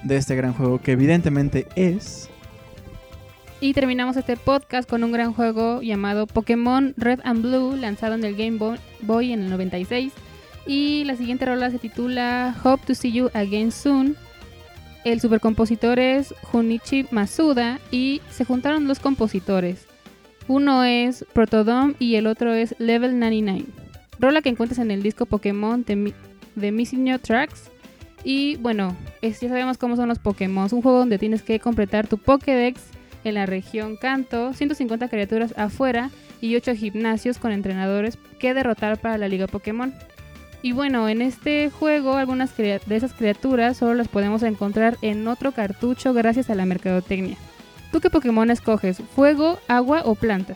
[0.03, 2.29] de este gran juego que evidentemente es
[3.59, 8.23] Y terminamos este podcast con un gran juego llamado Pokémon Red and Blue, lanzado en
[8.23, 10.11] el Game Bo- Boy en el 96.
[10.65, 14.15] Y la siguiente rola se titula Hope to See You Again Soon.
[15.03, 19.88] El supercompositor es Junichi Masuda y se juntaron dos compositores.
[20.48, 23.65] Uno es Protodome y el otro es Level 99.
[24.19, 26.14] Rola que encuentras en el disco Pokémon de, Mi-
[26.56, 27.72] Missing New Tracks.
[28.23, 30.68] Y bueno, es- ya sabemos cómo son los Pokémon.
[30.72, 32.82] Un juego donde tienes que completar tu Pokédex
[33.23, 36.11] en la región Kanto, 150 criaturas afuera
[36.41, 39.94] y 8 gimnasios con entrenadores que derrotar para la Liga Pokémon.
[40.61, 45.51] Y bueno, en este juego algunas de esas criaturas solo las podemos encontrar en otro
[45.51, 47.38] cartucho gracias a la mercadotecnia.
[47.91, 49.01] ¿Tú qué Pokémon escoges?
[49.15, 50.55] ¿Fuego, agua o planta?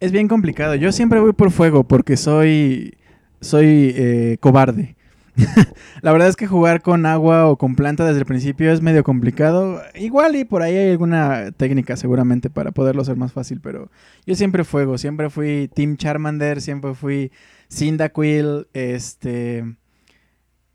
[0.00, 0.74] es bien complicado.
[0.74, 2.96] Yo siempre voy por fuego porque soy
[3.40, 4.96] soy eh, cobarde.
[6.00, 9.04] la verdad es que jugar con agua o con planta desde el principio es medio
[9.04, 9.82] complicado.
[9.94, 13.90] Igual y por ahí hay alguna técnica seguramente para poderlo hacer más fácil, pero
[14.26, 17.30] yo siempre fuego, siempre fui Team Charmander, siempre fui
[17.70, 19.64] Cyndaquil, este...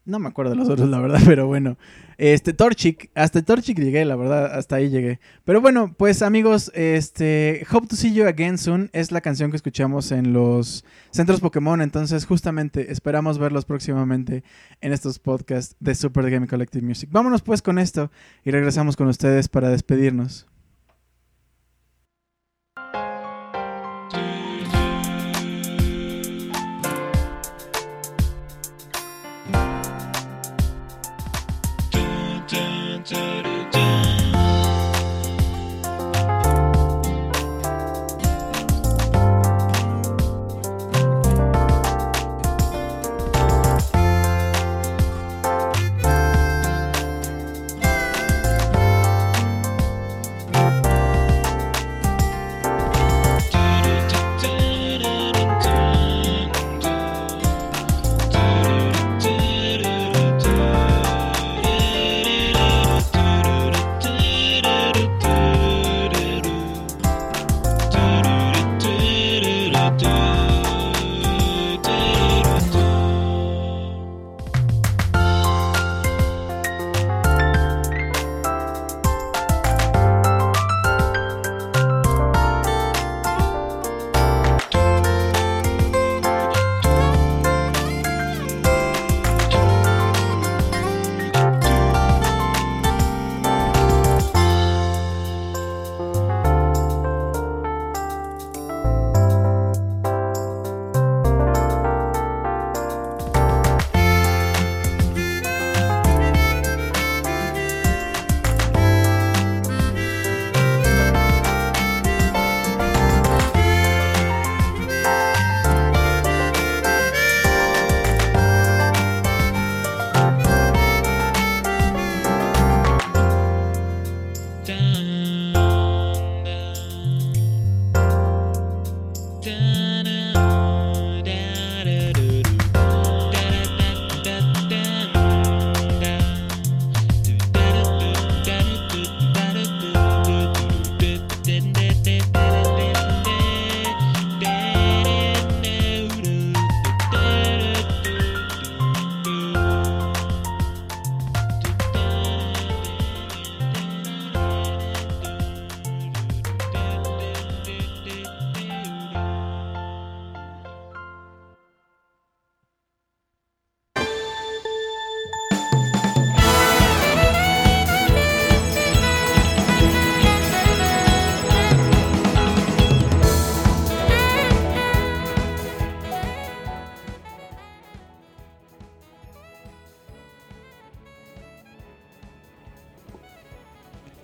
[0.03, 1.77] No me acuerdo de los otros, la verdad, pero bueno.
[2.17, 5.19] Este, Torchic, hasta Torchic llegué, la verdad, hasta ahí llegué.
[5.43, 9.57] Pero bueno, pues amigos, este, Hope to See You Again Soon es la canción que
[9.57, 14.43] escuchamos en los centros Pokémon, entonces justamente esperamos verlos próximamente
[14.81, 17.09] en estos podcasts de Super Game Collective Music.
[17.11, 18.11] Vámonos pues con esto
[18.43, 20.47] y regresamos con ustedes para despedirnos.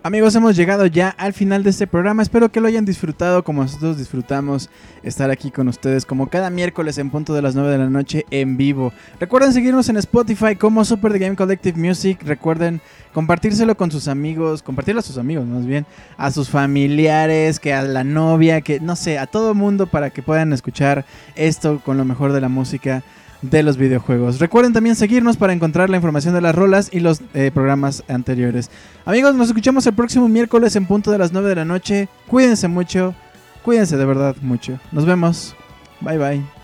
[0.07, 2.23] Amigos, hemos llegado ya al final de este programa.
[2.23, 4.69] Espero que lo hayan disfrutado como nosotros disfrutamos
[5.03, 8.25] estar aquí con ustedes como cada miércoles en punto de las 9 de la noche
[8.31, 8.93] en vivo.
[9.19, 12.21] Recuerden seguirnos en Spotify como Super The Game Collective Music.
[12.23, 12.79] Recuerden
[13.13, 15.85] compartírselo con sus amigos, compartirlo a sus amigos más bien,
[16.15, 20.23] a sus familiares, que a la novia, que no sé, a todo mundo para que
[20.23, 21.03] puedan escuchar
[21.35, 23.03] esto con lo mejor de la música
[23.41, 24.39] de los videojuegos.
[24.39, 28.69] Recuerden también seguirnos para encontrar la información de las rolas y los eh, programas anteriores.
[29.05, 32.09] Amigos, nos escuchamos el próximo miércoles en punto de las 9 de la noche.
[32.27, 33.14] Cuídense mucho,
[33.64, 34.80] cuídense de verdad mucho.
[34.91, 35.55] Nos vemos.
[36.01, 36.56] Bye bye.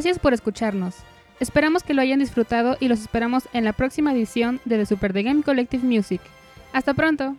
[0.00, 0.94] Gracias por escucharnos.
[1.40, 5.12] Esperamos que lo hayan disfrutado y los esperamos en la próxima edición de The Super
[5.12, 6.22] The Game Collective Music.
[6.72, 7.36] Hasta pronto.